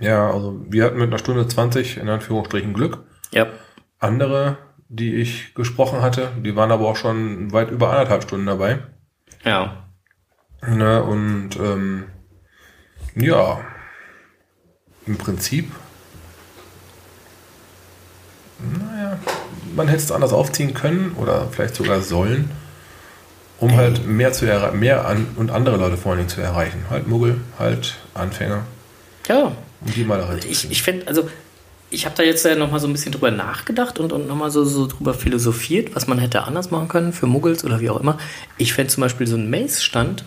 [0.00, 2.98] Ja, also wir hatten mit einer Stunde 20 in Anführungsstrichen Glück.
[3.32, 3.46] Ja,
[3.98, 8.78] Andere, die ich gesprochen hatte, die waren aber auch schon weit über anderthalb Stunden dabei.
[9.44, 9.80] ja.
[10.66, 12.04] Ne, und ähm,
[13.16, 13.60] ja,
[15.06, 15.70] im Prinzip,
[18.58, 19.18] naja,
[19.76, 22.50] man hätte es anders aufziehen können oder vielleicht sogar sollen,
[23.58, 26.84] um halt mehr zu mehr an und andere Leute vor allen Dingen zu erreichen.
[26.88, 28.62] Halt Muggel, halt Anfänger,
[29.28, 29.52] Ja,
[29.84, 31.28] um die mal da ich, ich finde, also
[31.90, 34.64] ich habe da jetzt ja nochmal so ein bisschen drüber nachgedacht und, und nochmal so,
[34.64, 38.18] so drüber philosophiert, was man hätte anders machen können für Muggels oder wie auch immer.
[38.58, 40.24] Ich fände zum Beispiel so ein Maze-Stand,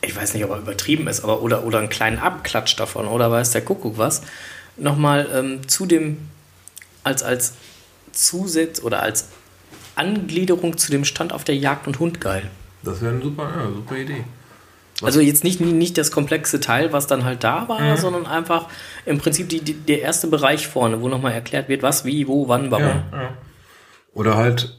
[0.00, 3.30] ich weiß nicht, ob er übertrieben ist, aber oder, oder einen kleinen Abklatsch davon oder
[3.30, 4.22] weiß der Kuckuck was,
[4.76, 6.18] nochmal ähm, zu dem,
[7.02, 7.54] als, als
[8.12, 9.28] Zusatz oder als
[9.96, 12.50] Angliederung zu dem Stand auf der Jagd und Hund geil.
[12.82, 14.24] Das wäre eine super, ja, super Idee.
[15.02, 17.96] Also jetzt nicht, nicht das komplexe Teil, was dann halt da war, Mhm.
[17.96, 18.68] sondern einfach
[19.06, 22.48] im Prinzip die, die, der erste Bereich vorne, wo nochmal erklärt wird, was, wie, wo,
[22.48, 22.84] wann, warum.
[22.86, 23.36] Ja, ja.
[24.12, 24.78] Oder halt,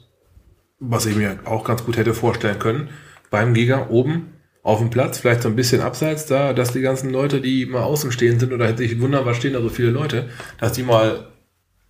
[0.80, 2.90] was ich mir auch ganz gut hätte vorstellen können,
[3.30, 4.32] beim Giga oben
[4.64, 7.84] auf dem Platz, vielleicht so ein bisschen abseits da, dass die ganzen Leute, die mal
[7.84, 11.28] außen stehen sind oder sich wundern, was stehen da so viele Leute, dass die mal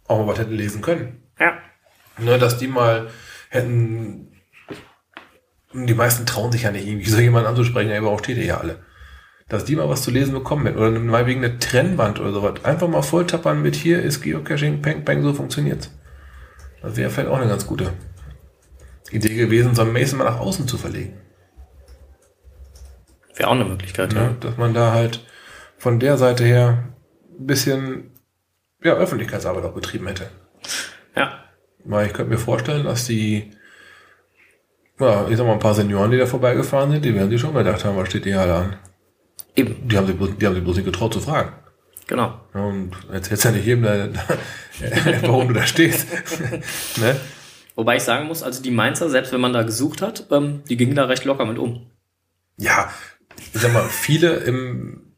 [0.08, 1.22] auch mal was hätten lesen können.
[1.40, 1.54] Ja.
[2.18, 3.08] Ne, dass die mal
[3.50, 4.32] hätten,
[5.76, 8.58] die meisten trauen sich ja nicht irgendwie so jemanden anzusprechen, ja, überhaupt steht ihr ja
[8.58, 8.80] alle.
[9.48, 10.80] Dass die mal was zu lesen bekommen hätten.
[10.80, 12.64] Oder mal wegen eine Trennwand oder sowas.
[12.64, 15.92] Einfach mal volltappern mit hier ist Geocaching, peng, peng, so funktioniert's.
[16.82, 17.94] Das wäre vielleicht auch eine ganz gute
[19.12, 21.18] Idee gewesen, so ein Mason mal nach außen zu verlegen.
[23.36, 24.30] Wäre auch eine Möglichkeit, ja.
[24.30, 24.36] Ne?
[24.40, 25.26] Dass man da halt
[25.78, 26.86] von der Seite her
[27.40, 28.12] ein bisschen
[28.82, 30.30] ja, Öffentlichkeitsarbeit auch betrieben hätte.
[31.16, 31.44] Ja.
[31.84, 33.52] Weil ich könnte mir vorstellen, dass die,
[35.00, 37.54] ja, ich sag mal, ein paar Senioren, die da vorbeigefahren sind, die werden sich schon
[37.54, 38.76] gedacht haben, was steht die alle an?
[39.56, 41.54] Eben, Die haben sich bloß, die haben sich bloß nicht getraut zu fragen.
[42.08, 42.40] genau.
[42.54, 44.22] Ja, Und erzählst ja nicht jedem, da, da,
[45.24, 46.08] warum du da stehst.
[46.98, 47.16] ne?
[47.76, 50.78] Wobei ich sagen muss, also die Mainzer, selbst wenn man da gesucht hat, ähm, die
[50.78, 51.90] gingen da recht locker mit um.
[52.58, 52.90] Ja,
[53.54, 55.14] ich sag mal, viele im,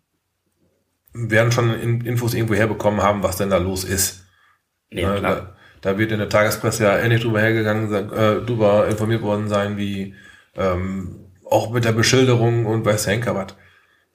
[1.13, 4.25] werden schon in- Infos irgendwo herbekommen haben, was denn da los ist.
[4.89, 5.55] Nee, Ne, klar.
[5.81, 10.15] Da, wird in der Tagespresse ja ähnlich drüber hergegangen, äh, drüber informiert worden sein, wie
[10.55, 13.55] ähm, auch mit der Beschilderung und weiß der Henker was.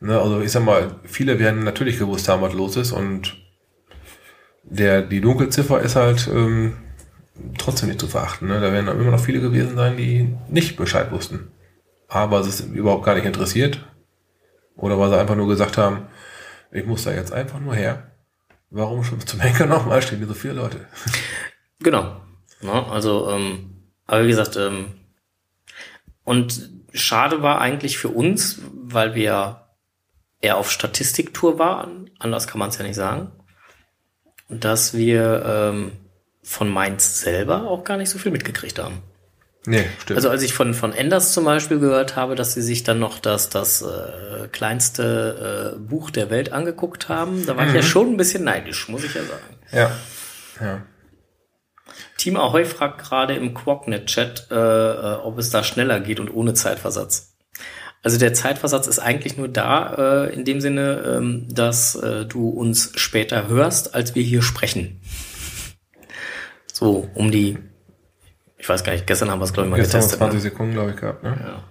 [0.01, 3.37] Ne, also ich sag mal, viele werden natürlich gewusst haben, was los ist und
[4.64, 6.77] der, die Dunkelziffer ist halt ähm,
[7.59, 8.48] trotzdem nicht zu verachten.
[8.48, 8.61] Ne?
[8.61, 11.53] Da werden immer noch viele gewesen sein, die nicht Bescheid wussten.
[12.09, 13.85] Aber es ist überhaupt gar nicht interessiert.
[14.77, 16.07] Oder weil sie einfach nur gesagt haben,
[16.70, 18.11] ich muss da jetzt einfach nur her.
[18.70, 20.87] Warum schon zum Henker nochmal stehen hier so viele Leute?
[21.82, 22.20] Genau.
[22.60, 23.70] Ja, also, ähm,
[24.06, 24.92] aber wie gesagt, ähm,
[26.24, 29.62] und schade war eigentlich für uns, weil wir
[30.40, 33.32] eher auf Statistiktour waren, anders kann man es ja nicht sagen,
[34.48, 35.92] dass wir ähm,
[36.42, 39.02] von Mainz selber auch gar nicht so viel mitgekriegt haben.
[39.64, 40.16] Nee, stimmt.
[40.16, 43.20] Also als ich von, von Enders zum Beispiel gehört habe, dass sie sich dann noch
[43.20, 48.08] das, das äh, kleinste äh, Buch der Welt angeguckt haben, da war ich ja schon
[48.08, 49.58] ein bisschen neidisch, muss ich ja sagen.
[49.72, 49.90] ja.
[50.60, 50.82] Ja.
[52.16, 56.55] Team Ahoy fragt gerade im Quacknet-Chat, äh, äh, ob es da schneller geht und ohne
[56.55, 57.35] Zeitversatz.
[58.03, 62.48] Also der Zeitversatz ist eigentlich nur da, äh, in dem Sinne, ähm, dass äh, du
[62.48, 65.01] uns später hörst, als wir hier sprechen.
[66.72, 67.59] So, um die,
[68.59, 70.18] ich weiß gar nicht, gestern haben wir es, glaube ich, mal wir getestet.
[70.18, 70.40] 20 Ne?
[70.40, 71.22] Sekunden, glaube ich, gehabt.
[71.22, 71.38] Ne?
[71.40, 71.64] Ja.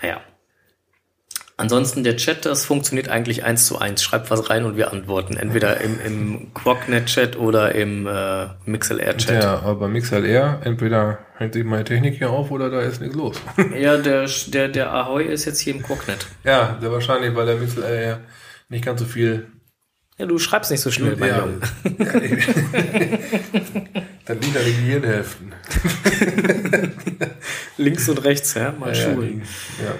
[0.00, 0.20] Naja.
[1.56, 4.02] Ansonsten der Chat, das funktioniert eigentlich eins zu eins.
[4.02, 5.36] Schreibt was rein und wir antworten.
[5.36, 9.42] Entweder im, im Quacknet-Chat oder im äh, MixLR-Chat.
[9.44, 13.36] Ja, aber MixLR, entweder hängt sich meine Technik hier auf oder da ist nichts los.
[13.78, 16.26] Ja, der, der, der Ahoy ist jetzt hier im Quacknet.
[16.42, 18.20] ja, sehr wahrscheinlich, weil der MixLR
[18.68, 19.46] nicht ganz so viel.
[20.18, 21.60] Ja, du schreibst nicht so schnell, mein Ja, Junge.
[24.26, 25.52] Dann liegt da die Gehirnhälften.
[27.76, 29.42] Links und rechts, ja, mal Ja, schulen.
[29.84, 29.94] ja.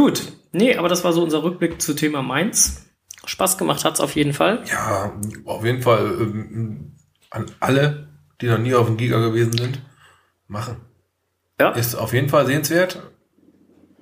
[0.00, 2.84] Gut, nee, aber das war so unser Rückblick zu Thema Mainz.
[3.24, 4.62] Spaß gemacht hat's auf jeden Fall.
[4.70, 5.12] Ja,
[5.44, 6.92] auf jeden Fall ähm,
[7.30, 8.08] an alle,
[8.40, 9.82] die noch nie auf dem Giga gewesen sind,
[10.46, 10.76] machen.
[11.60, 13.02] Ja, Ist auf jeden Fall sehenswert.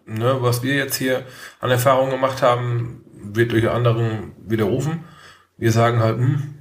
[0.05, 1.25] Ne, was wir jetzt hier
[1.59, 5.05] an Erfahrungen gemacht haben, wird durch anderen widerrufen.
[5.57, 6.55] Wir sagen halt, hm,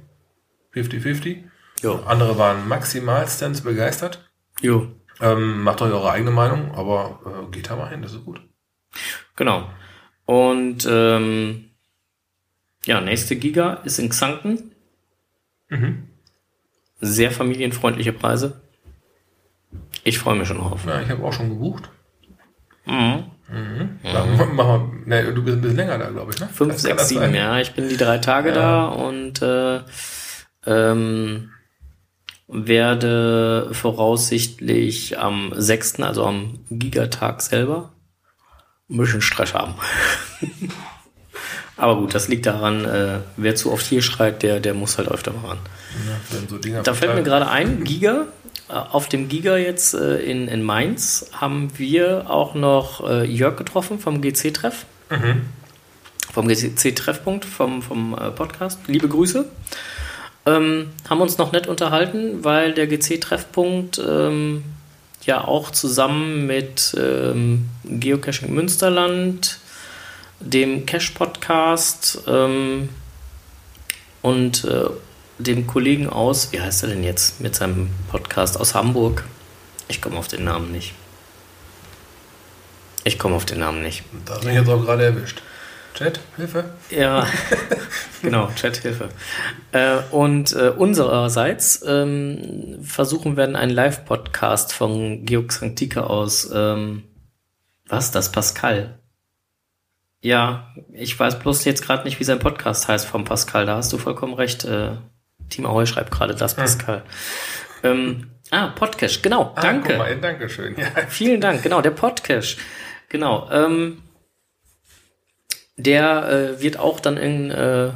[0.74, 1.44] 50-50.
[1.82, 4.28] jo, Andere waren maximalstens begeistert.
[4.60, 4.88] jo,
[5.20, 8.40] Ähm, macht euch eure eigene Meinung, aber äh, geht da mal hin, das ist gut.
[9.36, 9.68] Genau.
[10.24, 11.70] Und ähm,
[12.84, 14.72] ja, nächste Giga ist in Xanten.
[15.68, 16.08] Mhm.
[17.00, 18.60] Sehr familienfreundliche Preise.
[20.04, 20.84] Ich freue mich schon drauf.
[20.86, 21.90] Ja, ich habe auch schon gebucht.
[22.86, 23.24] Mhm.
[23.48, 23.98] Mhm.
[24.54, 26.48] Machen wir, ne, du bist ein bisschen länger da, glaube ich, ne?
[26.52, 27.58] Fünf, Kann sechs, das sieben, ja.
[27.60, 28.54] Ich bin die drei Tage Ja.
[28.54, 29.80] da und äh,
[30.66, 31.50] ähm,
[32.48, 37.92] werde voraussichtlich am 6., also am Gigatag selber,
[38.88, 39.74] ein bisschen Stress haben.
[41.76, 45.08] Aber gut, das liegt daran, äh, wer zu oft hier schreit, der, der muss halt
[45.08, 45.58] öfter mal ran.
[46.08, 48.26] Ja, so Da fällt mir gerade ein, Giga.
[48.68, 53.56] Äh, Auf dem Giga jetzt äh, in, in Mainz haben wir auch noch äh, Jörg
[53.56, 54.86] getroffen vom GC-Treff.
[56.32, 58.80] Vom GC-Treffpunkt, vom, vom äh, Podcast.
[58.86, 59.46] Liebe Grüße.
[60.46, 64.64] Ähm, haben uns noch nett unterhalten, weil der GC-Treffpunkt ähm,
[65.26, 69.58] ja auch zusammen mit ähm, Geocaching Münsterland,
[70.40, 72.88] dem Cache-Podcast ähm,
[74.22, 74.86] und äh,
[75.38, 79.24] dem Kollegen aus, wie heißt er denn jetzt mit seinem Podcast aus Hamburg?
[79.88, 80.94] Ich komme auf den Namen nicht.
[83.04, 84.02] Ich komme auf den Namen nicht.
[84.24, 85.42] Da du mich jetzt auch gerade erwischt.
[85.96, 86.64] Chat, Hilfe.
[86.90, 87.26] Ja,
[88.22, 89.08] genau, Chathilfe.
[89.72, 97.04] Äh, und äh, unsererseits ähm, versuchen wir einen Live-Podcast von Georg Sanctica aus, ähm,
[97.88, 98.98] was, das Pascal?
[100.20, 103.90] Ja, ich weiß bloß jetzt gerade nicht, wie sein Podcast heißt vom Pascal, da hast
[103.90, 104.66] du vollkommen recht.
[104.66, 104.96] Äh,
[105.48, 107.04] Team Ahoy schreibt gerade das Pascal.
[107.82, 109.90] Ähm, ah, Podcast, genau, Ah, danke.
[109.90, 110.76] Guck mal, danke schön.
[110.76, 110.88] Ja.
[111.08, 112.58] Vielen Dank, genau, der Podcast.
[113.08, 113.48] Genau.
[113.50, 114.02] Ähm,
[115.76, 117.90] der äh, wird auch dann in äh,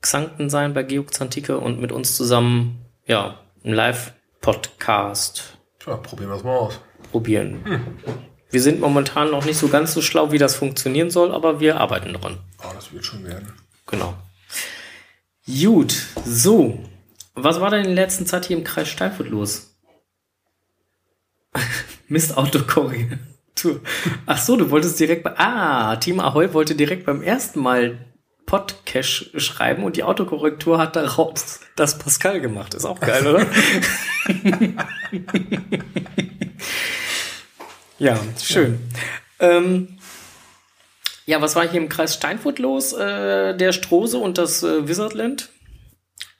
[0.00, 6.36] Xanten sein bei Georg Zantike und mit uns zusammen, ja, einen Live-Podcast Tja, probieren wir
[6.36, 6.80] es mal aus.
[7.10, 7.96] probieren.
[8.50, 11.80] Wir sind momentan noch nicht so ganz so schlau, wie das funktionieren soll, aber wir
[11.80, 12.38] arbeiten dran.
[12.62, 13.52] Oh, das wird schon werden.
[13.86, 14.14] Genau.
[15.46, 15.94] Gut,
[16.24, 16.78] so.
[17.34, 19.76] Was war denn in der letzten Zeit hier im Kreis Steinfurt los?
[22.08, 22.36] Mist
[23.54, 23.80] Autokorrektur.
[24.26, 25.38] Ach so, du wolltest direkt bei.
[25.38, 27.98] Ah, Team Ahoy wollte direkt beim ersten Mal
[28.46, 32.74] Podcash schreiben und die Autokorrektur hat daraus das Pascal gemacht.
[32.74, 33.46] Ist auch geil, oder?
[37.98, 38.78] ja, schön.
[39.40, 39.98] Ähm,
[41.26, 42.92] ja, was war hier im Kreis Steinfurt los?
[42.92, 45.48] Äh, der Strose und das äh, Wizardland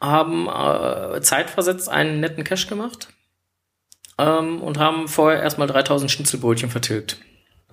[0.01, 3.09] haben äh, zeitversetzt einen netten Cash gemacht
[4.19, 7.19] ähm, und haben vorher erstmal 3000 Schnitzelbrötchen vertilgt.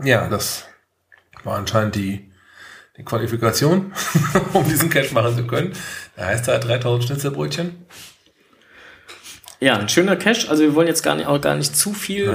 [0.03, 0.65] Ja, das
[1.43, 2.31] war anscheinend die,
[2.97, 3.93] die Qualifikation,
[4.53, 5.73] um diesen Cash machen zu können.
[6.15, 7.85] Da heißt da 3000 Schnitzelbrötchen.
[9.59, 10.49] Ja, ein schöner Cash.
[10.49, 12.27] Also wir wollen jetzt gar nicht, auch gar nicht zu viel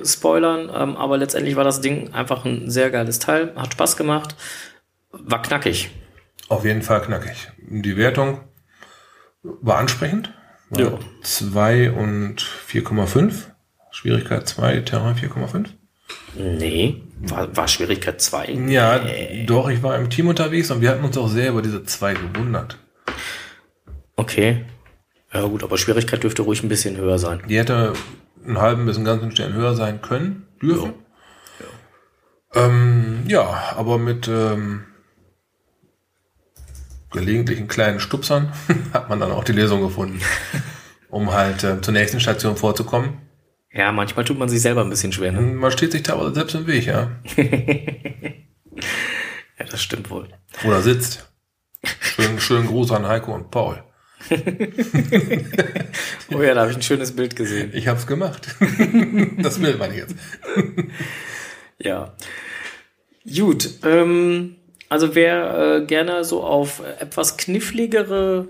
[0.00, 3.52] äh, spoilern, ähm, aber letztendlich war das Ding einfach ein sehr geiles Teil.
[3.56, 4.36] Hat Spaß gemacht.
[5.10, 5.90] War knackig.
[6.48, 7.50] Auf jeden Fall knackig.
[7.58, 8.40] Die Wertung
[9.42, 10.32] war ansprechend.
[10.70, 10.98] Ja.
[11.22, 13.32] 2 und 4,5.
[13.90, 15.66] Schwierigkeit 2, Terrain 4,5.
[16.36, 18.52] Nee, war, war Schwierigkeit 2.
[18.68, 19.00] Ja,
[19.46, 22.14] doch, ich war im Team unterwegs und wir hatten uns auch sehr über diese 2
[22.14, 22.78] gewundert.
[24.16, 24.64] Okay.
[25.32, 27.42] Ja gut, aber Schwierigkeit dürfte ruhig ein bisschen höher sein.
[27.48, 27.92] Die hätte
[28.44, 30.94] einen halben bis einen ganzen Stern höher sein können, dürfen.
[32.54, 34.84] Ja, ähm, ja aber mit ähm,
[37.10, 38.52] gelegentlichen kleinen Stupsern
[38.92, 40.20] hat man dann auch die Lösung gefunden,
[41.08, 43.18] um halt äh, zur nächsten Station vorzukommen.
[43.72, 45.40] Ja, manchmal tut man sich selber ein bisschen schwer, ne?
[45.40, 47.10] Man steht sich teilweise selbst im Weg, ja.
[49.58, 50.28] Ja, das stimmt wohl.
[50.64, 51.28] Oder sitzt.
[52.00, 53.82] Schönen, schönen Gruß an Heiko und Paul.
[56.30, 57.72] Oh ja, da habe ich ein schönes Bild gesehen.
[57.74, 58.54] Ich hab's gemacht.
[59.38, 60.14] das will man jetzt.
[61.80, 62.14] Ja.
[63.36, 64.57] Gut, ähm,
[64.88, 68.48] also wer äh, gerne so auf etwas kniffligere,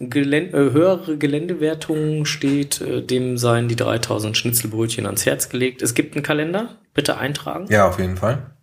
[0.00, 5.82] Gelän äh, höhere Geländewertungen steht, äh, dem seien die 3000 Schnitzelbrötchen ans Herz gelegt.
[5.82, 8.56] Es gibt einen Kalender, bitte eintragen Ja, auf jeden Fall.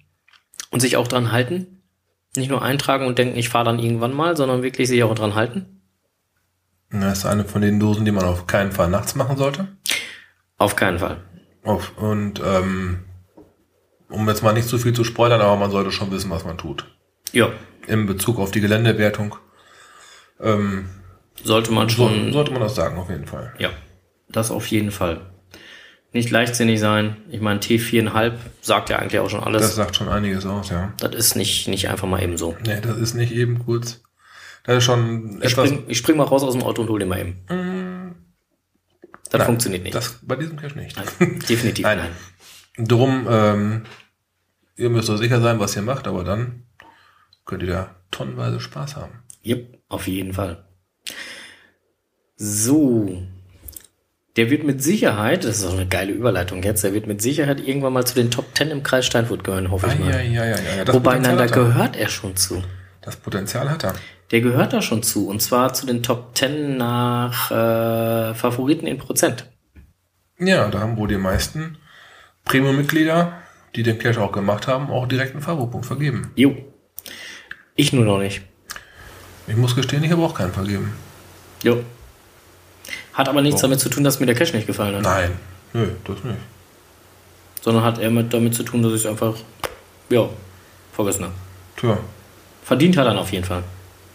[0.71, 1.83] und sich auch dran halten.
[2.35, 5.35] Nicht nur eintragen und denken, ich fahre dann irgendwann mal, sondern wirklich sich auch dran
[5.35, 5.81] halten.
[6.89, 9.67] Das ist eine von den Dosen, die man auf keinen Fall nachts machen sollte.
[10.57, 11.17] Auf keinen Fall.
[11.63, 13.05] Auf, und ähm,
[14.09, 16.57] um jetzt mal nicht zu viel zu spoilern, aber man sollte schon wissen, was man
[16.57, 16.85] tut.
[17.31, 17.51] Ja,
[17.87, 19.35] In Bezug auf die Geländewertung
[20.39, 20.89] ähm,
[21.43, 22.31] sollte man schon.
[22.33, 23.53] sollte man das sagen, auf jeden Fall.
[23.59, 23.69] Ja,
[24.29, 25.21] das auf jeden Fall.
[26.13, 27.15] Nicht leichtsinnig sein.
[27.29, 29.61] Ich meine, T4,5 sagt ja eigentlich auch schon alles.
[29.61, 30.93] Das sagt schon einiges aus, ja.
[30.99, 32.57] Das ist nicht, nicht einfach mal eben so.
[32.65, 34.01] Nee, das ist nicht eben kurz.
[34.63, 35.69] Das ist schon Ich etwas.
[35.69, 38.15] spring, ich spring mal raus aus dem Auto und hol den mal eben.
[39.29, 39.95] Das Nein, funktioniert nicht.
[39.95, 40.97] Das bei diesem Cache nicht.
[40.97, 41.99] Nein, definitiv Nein.
[42.77, 42.87] nein.
[42.87, 43.83] Drum, ähm,
[44.75, 46.63] ihr müsst euch sicher sein, was ihr macht, aber dann
[47.51, 49.23] könnt ihr da tonnenweise Spaß haben.
[49.45, 50.63] Yep, auf jeden Fall.
[52.37, 53.23] So.
[54.37, 57.59] Der wird mit Sicherheit, das ist auch eine geile Überleitung jetzt, der wird mit Sicherheit
[57.59, 60.11] irgendwann mal zu den Top 10 im Kreis Steinfurt gehören, hoffe ich mal.
[60.11, 60.85] ja, ja, ja, ja.
[60.85, 62.63] Das Wobei, nein, da gehört er schon zu.
[63.01, 63.95] Das Potenzial hat er.
[64.31, 65.27] Der gehört da schon zu.
[65.27, 69.51] Und zwar zu den Top 10 nach äh, Favoriten in Prozent.
[70.39, 71.77] Ja, da haben wohl die meisten
[72.45, 73.33] Premium-Mitglieder,
[73.75, 76.31] die den Cache auch gemacht haben, auch direkt einen Favoritpunkt vergeben.
[76.35, 76.55] Jo.
[77.75, 78.41] Ich nur noch nicht.
[79.47, 80.93] Ich muss gestehen, ich habe auch keinen vergeben.
[81.63, 81.83] Jo.
[83.13, 83.67] Hat aber nichts So.
[83.67, 85.03] damit zu tun, dass mir der Cash nicht gefallen hat.
[85.03, 85.31] Nein,
[85.73, 86.37] nö, das nicht.
[87.61, 89.35] Sondern hat er mit, damit zu tun, dass ich es einfach,
[90.09, 90.27] ja,
[90.93, 91.33] vergessen habe.
[91.77, 91.97] Tja,
[92.63, 93.63] Verdient hat er ihn auf jeden Fall.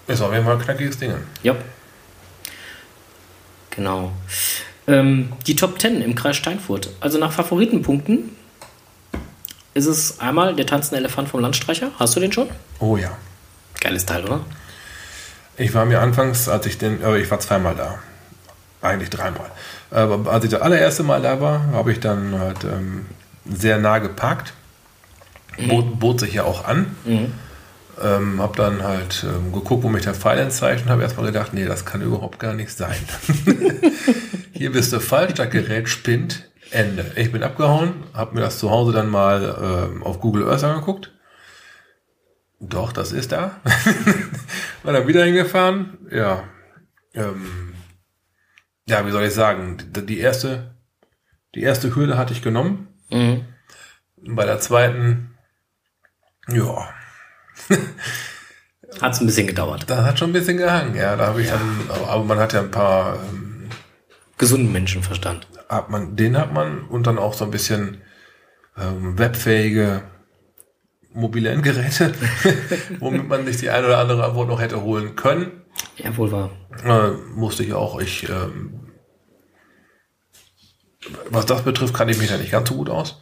[0.07, 1.13] ist auf jeden Fall ein knackiges Ding.
[1.43, 1.55] Ja.
[3.71, 4.13] Genau.
[4.87, 6.91] Ähm, die Top 10 im Kreis Steinfurt.
[7.01, 8.31] Also nach Favoritenpunkten
[9.75, 11.91] ist es einmal der tanzende Elefant vom Landstreicher.
[11.99, 12.49] Hast du den schon?
[12.79, 13.17] Oh ja.
[13.81, 14.41] Geiles Teil, oder?
[15.57, 17.99] Ich war mir anfangs, als ich den, aber ich war zweimal da.
[18.83, 19.51] Eigentlich dreimal.
[19.91, 23.07] Aber als ich das allererste Mal da war, habe ich dann halt ähm,
[23.47, 24.53] sehr nah geparkt.
[25.69, 26.95] Bot, bot sich ja auch an.
[28.03, 31.55] Ähm, habe dann halt ähm, geguckt, wo mich der Pfeil entzeichnet und habe erstmal gedacht,
[31.55, 32.97] nee, das kann überhaupt gar nicht sein.
[34.53, 37.11] Hier bist du falsch, das Gerät spinnt, Ende.
[37.17, 41.11] Ich bin abgehauen, habe mir das zu Hause dann mal ähm, auf Google Earth angeguckt.
[42.61, 43.61] Doch, das ist da.
[44.83, 45.99] War dann wieder hingefahren.
[46.11, 46.45] Ja.
[47.15, 47.75] Ähm,
[48.89, 49.77] ja, wie soll ich sagen?
[49.93, 50.75] Die, erste,
[51.55, 52.89] die erste Hürde hatte ich genommen.
[53.11, 53.45] Mhm.
[54.29, 55.37] Bei der zweiten,
[56.49, 56.89] ja,
[59.01, 59.89] Hat es ein bisschen gedauert.
[59.89, 60.95] das hat schon ein bisschen gehangen.
[60.95, 63.69] Ja, da habe ich dann, aber, aber man hat ja ein paar, ähm,
[64.39, 65.49] Gesunden Menschenverstand.
[65.69, 68.03] hat man, den hat man und dann auch so ein bisschen
[68.79, 70.03] ähm, webfähige
[71.17, 72.13] mobile Endgeräte,
[73.01, 75.63] womit man sich die eine oder andere Antwort noch hätte holen können.
[75.97, 76.51] Ja, wohl wahr.
[76.85, 77.99] Äh, musste ich auch.
[78.01, 78.93] Ich, ähm,
[81.31, 83.21] was das betrifft, kann ich mich da nicht ganz so gut aus.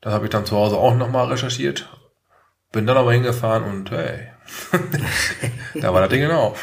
[0.00, 1.88] Das habe ich dann zu Hause auch nochmal recherchiert.
[2.72, 4.28] Bin dann aber hingefahren und hey,
[5.74, 6.56] da war das Ding genau.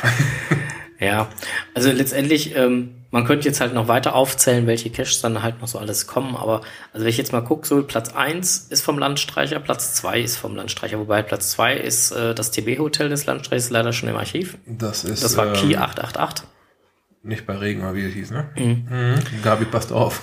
[1.00, 1.30] Ja,
[1.74, 5.68] also letztendlich, ähm, man könnte jetzt halt noch weiter aufzählen, welche Caches dann halt noch
[5.68, 6.62] so alles kommen, aber
[6.94, 10.38] also wenn ich jetzt mal gucke, so Platz 1 ist vom Landstreicher, Platz 2 ist
[10.38, 14.58] vom Landstreicher, wobei Platz 2 ist äh, das TB-Hotel des Landstreichers leider schon im Archiv.
[14.68, 16.46] Das ist Das war ähm, Key 888.
[17.24, 18.50] nicht bei Regen, aber wie es hieß, ne?
[18.56, 19.20] Mhm.
[19.44, 20.22] Gabi passt auf.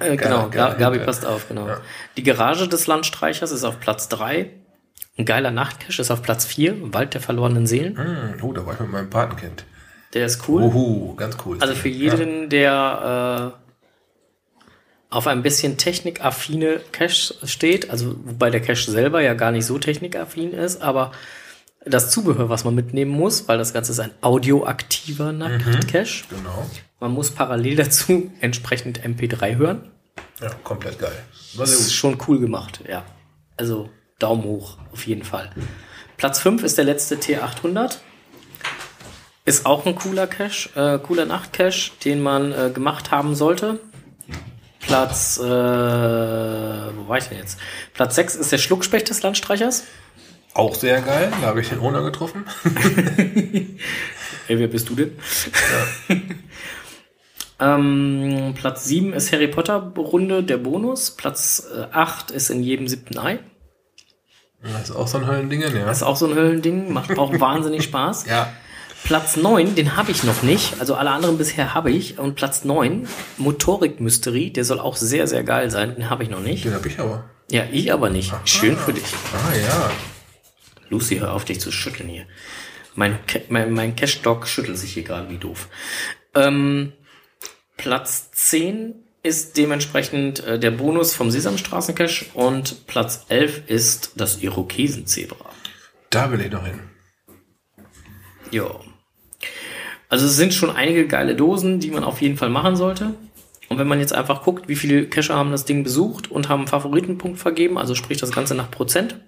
[0.00, 1.06] Äh, genau, Gabi geil.
[1.06, 1.66] passt auf, genau.
[1.66, 1.80] Ja.
[2.16, 4.50] Die Garage des Landstreichers ist auf Platz 3.
[5.16, 7.96] Ein geiler Nachtcache ist auf Platz 4, Wald der verlorenen Seelen.
[7.96, 9.64] Hm, oh, da war ich mit meinem Patenkind.
[10.14, 10.62] Der ist cool.
[10.62, 11.58] Uhu, ganz cool.
[11.60, 13.68] Also für jeden, der äh,
[15.10, 19.78] auf ein bisschen technikaffine Cache steht, also wobei der Cache selber ja gar nicht so
[19.78, 21.12] technikaffin ist, aber
[21.84, 26.24] das Zubehör, was man mitnehmen muss, weil das Ganze ist ein audioaktiver Nacht-Cache.
[26.28, 26.66] Genau.
[27.00, 29.90] Man muss parallel dazu entsprechend MP3 hören.
[30.40, 31.16] Ja, komplett geil.
[31.56, 33.04] Das ist schon cool gemacht, ja.
[33.56, 33.88] Also
[34.18, 35.50] Daumen hoch, auf jeden Fall.
[36.16, 37.98] Platz 5 ist der letzte T800.
[39.48, 43.80] Ist auch ein cooler Cache, äh, cooler Nachtcache, den man äh, gemacht haben sollte.
[44.78, 47.58] Platz, äh, wo war ich denn jetzt?
[47.94, 49.84] Platz 6 ist der Schluckspecht des Landstreichers.
[50.52, 51.32] Auch sehr geil.
[51.40, 52.44] Da habe ich den Owner getroffen.
[54.48, 55.18] Ey, wer bist du denn?
[57.58, 61.12] ähm, Platz 7 ist Harry Potter Runde, der Bonus.
[61.12, 63.38] Platz äh, 8 ist in jedem siebten Ei.
[64.62, 65.70] Das ist auch so ein Höllending, ja.
[65.70, 68.26] Das ist auch so ein Höllending, macht auch wahnsinnig Spaß.
[68.26, 68.52] Ja.
[69.04, 70.80] Platz 9, den habe ich noch nicht.
[70.80, 72.18] Also alle anderen bisher habe ich.
[72.18, 75.94] Und Platz 9, Motorik Mystery, der soll auch sehr, sehr geil sein.
[75.94, 76.64] Den habe ich noch nicht.
[76.64, 77.24] Den habe ich aber.
[77.50, 78.32] Ja, ich aber nicht.
[78.44, 79.06] Schön für dich.
[79.32, 79.90] Ah ja.
[80.90, 82.26] Lucy, hör auf, dich zu schütteln hier.
[82.94, 83.18] Mein,
[83.48, 85.68] mein, mein Cash-Dog schüttelt sich hier gerade wie doof.
[86.34, 86.92] Ähm,
[87.76, 95.50] Platz 10 ist dementsprechend äh, der Bonus vom Sesamstraßen-Cash und Platz 11 ist das Irokesen-Zebra.
[96.10, 96.80] Da will ich noch hin.
[98.50, 98.80] Jo.
[100.08, 103.14] Also es sind schon einige geile Dosen, die man auf jeden Fall machen sollte.
[103.68, 106.60] Und wenn man jetzt einfach guckt, wie viele Cacher haben das Ding besucht und haben
[106.60, 109.20] einen Favoritenpunkt vergeben, also sprich das Ganze nach Prozent,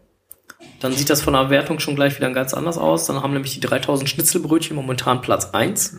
[0.81, 3.07] dann sieht das von der Wertung schon gleich wieder ganz anders aus.
[3.07, 5.97] Dann haben nämlich die 3000 Schnitzelbrötchen momentan Platz 1.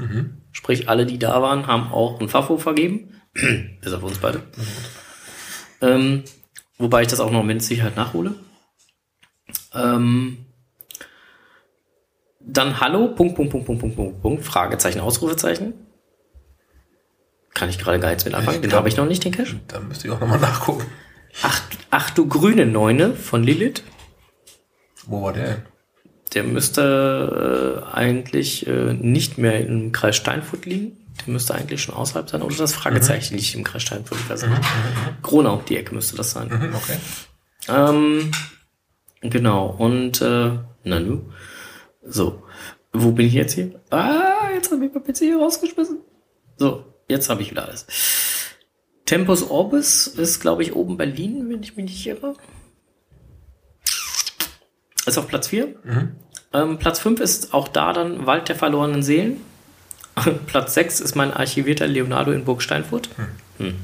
[0.52, 3.22] Sprich, alle, die da waren, haben auch ein Fafo vergeben.
[3.82, 4.42] Bis auf uns beide.
[5.82, 6.24] Ähm,
[6.80, 8.34] wobei ich das auch noch mit Sicherheit nachhole.
[9.74, 10.46] Ähm,
[12.46, 15.74] dann Hallo, Punkt, Punkt, Punkt, Punkt, Punkt, Punkt, Punkt, Fragezeichen, Ausrufezeichen.
[17.54, 18.62] Kann ich gerade gar nichts mit anfangen.
[18.62, 19.56] Den habe ich noch nicht, den Cash.
[19.68, 20.86] Da müsste ich auch nochmal nachgucken.
[21.44, 23.84] Ach, ach du grüne Neune von Lilith.
[25.06, 25.64] Wo war der?
[26.34, 30.98] Der müsste äh, eigentlich äh, nicht mehr im Kreis Steinfurt liegen.
[31.26, 32.42] Der müsste eigentlich schon außerhalb sein.
[32.42, 34.30] Oder das Fragezeichen liegt im Kreis Steinfurt.
[34.30, 34.62] Weiß nicht.
[35.22, 36.48] Gronau, die Ecke müsste das sein.
[36.48, 36.98] Mhm, okay.
[37.68, 38.32] Ähm,
[39.22, 39.68] genau.
[39.68, 40.52] Und äh,
[40.84, 41.22] Nanu.
[42.02, 42.44] So.
[42.94, 43.80] Wo bin ich jetzt hier?
[43.90, 46.00] Ah, jetzt habe ich mein PC hier rausgeschmissen.
[46.58, 47.86] So, jetzt habe ich wieder alles.
[49.06, 52.34] Tempus Orbis ist, glaube ich, oben Berlin, wenn ich mich nicht irre.
[55.06, 55.76] Ist auf Platz 4.
[56.54, 59.42] Ähm, Platz 5 ist auch da dann Wald der verlorenen Seelen.
[60.48, 63.10] Platz 6 ist mein archivierter Leonardo in Burg Steinfurt.
[63.58, 63.76] Hm.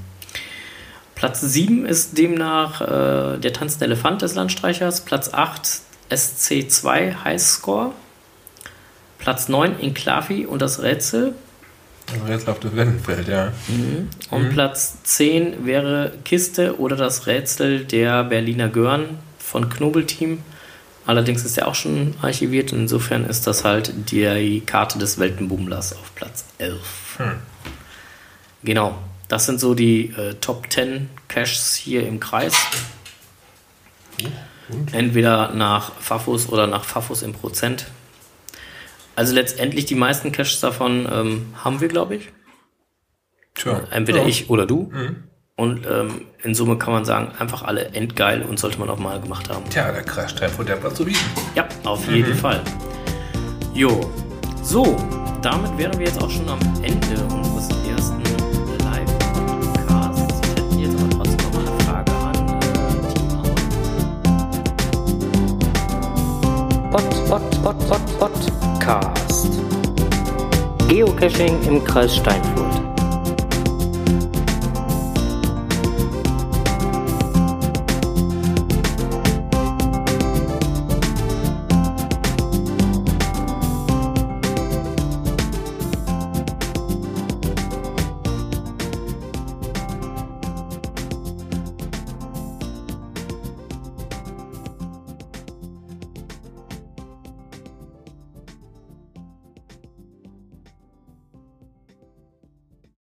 [1.15, 5.01] Platz 7 ist demnach äh, der tanzende Elefant des Landstreichers.
[5.01, 7.93] Platz 8 SC2 Highscore.
[9.27, 11.33] Platz 9 Inklavi und das Rätsel.
[12.25, 13.51] Rätsel auf das Wendenfeld, ja.
[14.31, 20.41] Und Platz 10 wäre Kiste oder das Rätsel der Berliner Görn von Knobelteam.
[21.05, 22.71] Allerdings ist er auch schon archiviert.
[22.71, 26.79] Insofern ist das halt die Karte des Weltenbummlers auf Platz 11.
[28.63, 28.97] Genau.
[29.27, 32.53] Das sind so die äh, Top 10 Caches hier im Kreis.
[34.93, 37.87] Entweder nach Fafus oder nach Fafus im Prozent.
[39.17, 42.29] Also letztendlich die meisten Caches davon ähm, haben wir, glaube ich.
[43.55, 43.81] Tja.
[43.89, 44.27] Entweder ja.
[44.27, 44.91] ich oder du.
[45.55, 49.19] Und ähm, in Summe kann man sagen, einfach alle endgeil und sollte man auch mal
[49.19, 49.67] gemacht haben.
[49.71, 51.17] Tja, der Kreis Steinfurt, der Platz zu bieten.
[51.55, 52.61] Ja, auf jeden Fall.
[53.73, 53.99] Jo.
[54.61, 54.95] So,
[55.41, 58.21] damit wären wir jetzt auch schon am Ende unseres ersten
[58.83, 60.41] Live-Podcasts.
[60.43, 63.27] Ich hätte jetzt aber trotzdem noch mal eine Frage an äh, Team
[66.91, 68.56] Pod, Pod, Pod,
[68.87, 69.49] Podcast.
[70.87, 72.86] Geocaching im Kreis Steinfurt.